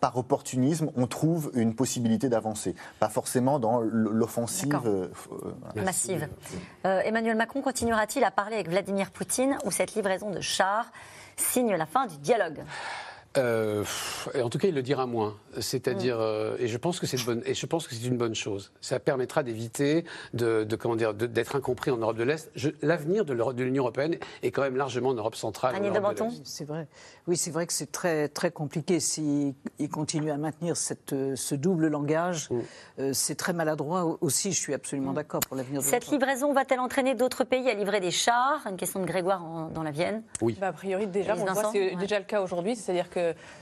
[0.00, 2.74] par opportunisme, on trouve une possibilité d'avancer.
[2.98, 5.08] Pas forcément dans l'offensive euh,
[5.76, 6.28] massive.
[6.86, 10.86] Euh, Emmanuel Macron continuera-t-il à parler avec Vladimir Poutine ou cette livraison de chars
[11.36, 12.62] signe la fin du dialogue?
[13.36, 13.84] Euh,
[14.40, 15.36] en tout cas, il le dira moins.
[15.58, 18.16] C'est-à-dire, euh, et je pense que c'est une bonne, et je pense que c'est une
[18.16, 18.72] bonne chose.
[18.80, 20.04] Ça permettra d'éviter
[20.34, 22.50] de, comment dire, d'être incompris en Europe de l'Est.
[22.82, 25.76] L'avenir de l'Union européenne est quand même largement en Europe centrale.
[26.44, 26.88] C'est vrai.
[27.26, 29.54] Oui, c'est vrai que c'est très très compliqué s'il
[29.92, 32.50] continue à maintenir cette, ce double langage.
[32.50, 32.60] Mm.
[32.98, 34.52] Euh, c'est très maladroit aussi.
[34.52, 35.16] Je suis absolument mm.
[35.16, 35.80] d'accord pour l'avenir.
[35.80, 38.66] de Cette livraison va-t-elle entraîner d'autres pays à livrer des chars?
[38.68, 40.22] Une question de Grégoire dans la Vienne.
[40.40, 40.56] Oui.
[40.60, 41.36] Bah, a priori, déjà,
[41.72, 42.74] c'est déjà le cas aujourd'hui.
[42.76, 43.19] C'est-à-dire que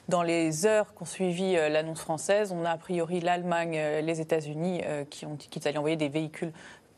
[0.08, 4.20] dans les heures qu'ont suivi euh, l'annonce française, on a a priori l'Allemagne, euh, les
[4.20, 6.52] États-Unis euh, qui ont qui allaient envoyer des véhicules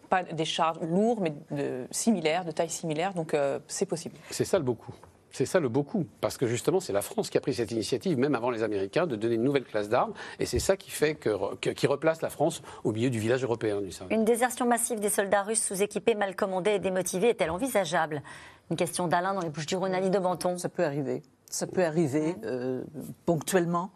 [0.09, 3.15] pas des chars lourds, mais de, similaires, de taille similaire.
[3.15, 3.37] Donc
[3.69, 4.17] c'est possible.
[4.31, 4.93] C'est ça le beaucoup.
[5.31, 8.19] C'est ça le beaucoup, parce que justement, c'est la France qui a pris cette initiative,
[8.19, 11.15] même avant les Américains, de donner une nouvelle classe d'armes, et c'est ça qui fait
[11.15, 13.81] que, qui replace la France au milieu du village européen.
[13.81, 18.23] Du une désertion massive des soldats russes sous-équipés, mal commandés et démotivés est-elle envisageable?
[18.71, 20.57] Une question d'Alain dans les Bouches-du-Rhône, Ali de Menton.
[20.59, 21.23] Ça peut arriver.
[21.51, 22.83] Ça peut arriver euh,
[23.27, 23.91] ponctuellement.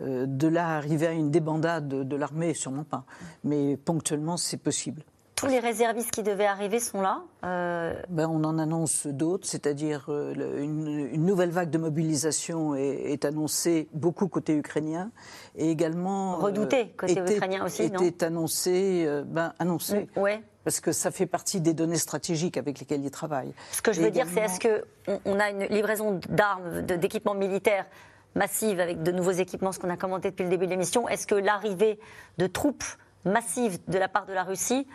[0.00, 3.04] Euh, de là arriver à une débandade de, l'armée, sûrement pas.
[3.44, 5.02] Mais ponctuellement, c'est possible.
[5.34, 10.08] Tous les réservistes qui devaient arriver sont là euh, ben, On en annonce d'autres, c'est-à-dire
[10.08, 15.10] une, nouvelle vague de mobilisation est, annoncée beaucoup côté ukrainien
[15.56, 16.36] et également...
[16.36, 18.00] Redouté côté ukrainien aussi, non?
[18.00, 20.08] Était annoncé, ben, annoncé.
[20.16, 23.54] Ouais parce que ça fait partie des données stratégiques avec lesquelles ils travaillent.
[23.72, 27.86] Ce que je veux dire, c'est est-ce qu'on on a une livraison d'armes, d'équipements militaires
[28.34, 31.26] massive avec de nouveaux équipements, ce qu'on a commenté depuis le début de l'émission Est-ce
[31.26, 31.98] que l'arrivée
[32.38, 32.84] de troupes
[33.24, 34.86] massives de la part de la Russie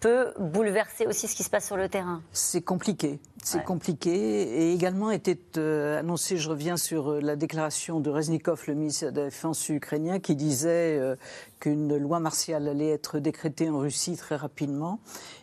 [0.00, 2.22] peut bouleverser aussi ce qui se passe sur le terrain?
[2.32, 3.20] C'est compliqué.
[3.42, 4.10] C'est compliqué.
[4.10, 9.10] Et également était euh, annoncé, je reviens sur euh, la déclaration de Reznikov, le ministre
[9.10, 11.16] de la Défense ukrainien, qui disait euh,
[11.64, 15.00] qu'une loi martiale allait être décrétée en Russie très rapidement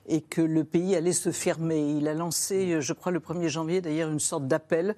[0.08, 1.80] et que le pays allait se fermer.
[1.80, 4.96] Il a lancé, je crois, le 1er janvier d'ailleurs, une sorte d'appel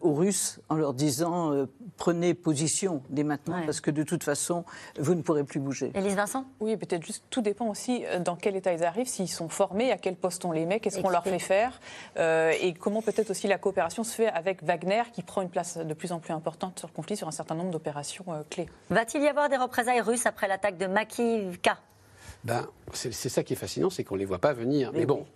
[0.00, 4.64] aux Russes en leur disant prenez position dès maintenant parce que de toute façon,
[4.98, 5.90] vous ne pourrez plus bouger.
[5.94, 6.44] Élise Vincent?
[6.60, 9.98] Oui, peut-être juste tout dépend aussi dans quel état ils arrivent, s'ils sont formés, à
[9.98, 11.80] quel poste on les met, qu'est-ce qu'on leur fait faire.
[12.18, 15.76] Euh, et comment peut-être aussi la coopération se fait avec Wagner, qui prend une place
[15.78, 18.68] de plus en plus importante sur le conflit sur un certain nombre d'opérations euh, clés.
[18.90, 21.78] Va-t-il y avoir des représailles russes après l'attaque de Makivka
[22.44, 24.92] ben, c'est ça qui est fascinant, c'est qu'on ne les voit pas venir.
[24.94, 25.26] Mais bon,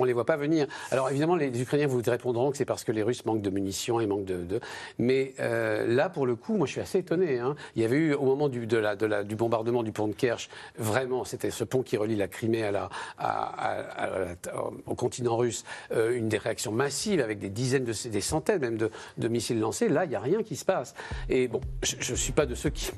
[0.00, 0.66] on ne les voit pas venir.
[0.90, 4.00] Alors évidemment, les Ukrainiens vous répondront que c'est parce que les Russes manquent de munitions
[4.00, 4.60] et manquent de.
[4.98, 7.38] Mais euh, là, pour le coup, moi je suis assez étonné.
[7.38, 7.54] Hein.
[7.76, 10.08] Il y avait eu, au moment du, de la, de la, du bombardement du pont
[10.08, 12.90] de Kerch, vraiment, c'était ce pont qui relie la Crimée à la,
[14.86, 18.76] au continent russe, euh, une des réactions massives avec des dizaines, de, des centaines même
[18.76, 19.88] de, de missiles lancés.
[19.88, 20.94] Là, il n'y a rien qui se passe.
[21.28, 22.90] Et bon, je ne suis pas de ceux qui,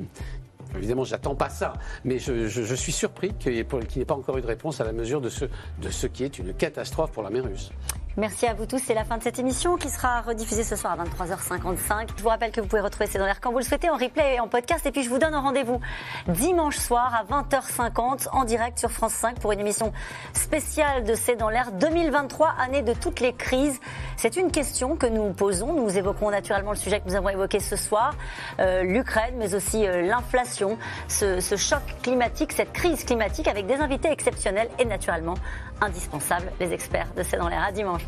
[0.76, 1.72] Évidemment, j'attends pas ça,
[2.04, 5.20] mais je, suis surpris qu'il n'y ait, pas encore eu de réponse à la mesure
[5.20, 5.44] de ce,
[5.80, 7.70] de ce qui est une catastrophe pour la mer russe.
[8.18, 8.82] Merci à vous tous.
[8.84, 12.08] C'est la fin de cette émission qui sera rediffusée ce soir à 23h55.
[12.16, 13.96] Je vous rappelle que vous pouvez retrouver C'est dans l'air quand vous le souhaitez en
[13.96, 14.84] replay et en podcast.
[14.86, 15.80] Et puis je vous donne un rendez-vous
[16.26, 19.92] dimanche soir à 20h50 en direct sur France 5 pour une émission
[20.32, 23.78] spéciale de C'est dans l'air 2023, année de toutes les crises.
[24.16, 25.72] C'est une question que nous posons.
[25.72, 28.16] Nous évoquerons naturellement le sujet que nous avons évoqué ce soir,
[28.58, 33.76] euh, l'Ukraine, mais aussi euh, l'inflation, ce, ce choc climatique, cette crise climatique avec des
[33.76, 35.34] invités exceptionnels et naturellement
[35.80, 37.62] indispensables, les experts de C'est dans l'air.
[37.62, 38.07] À dimanche.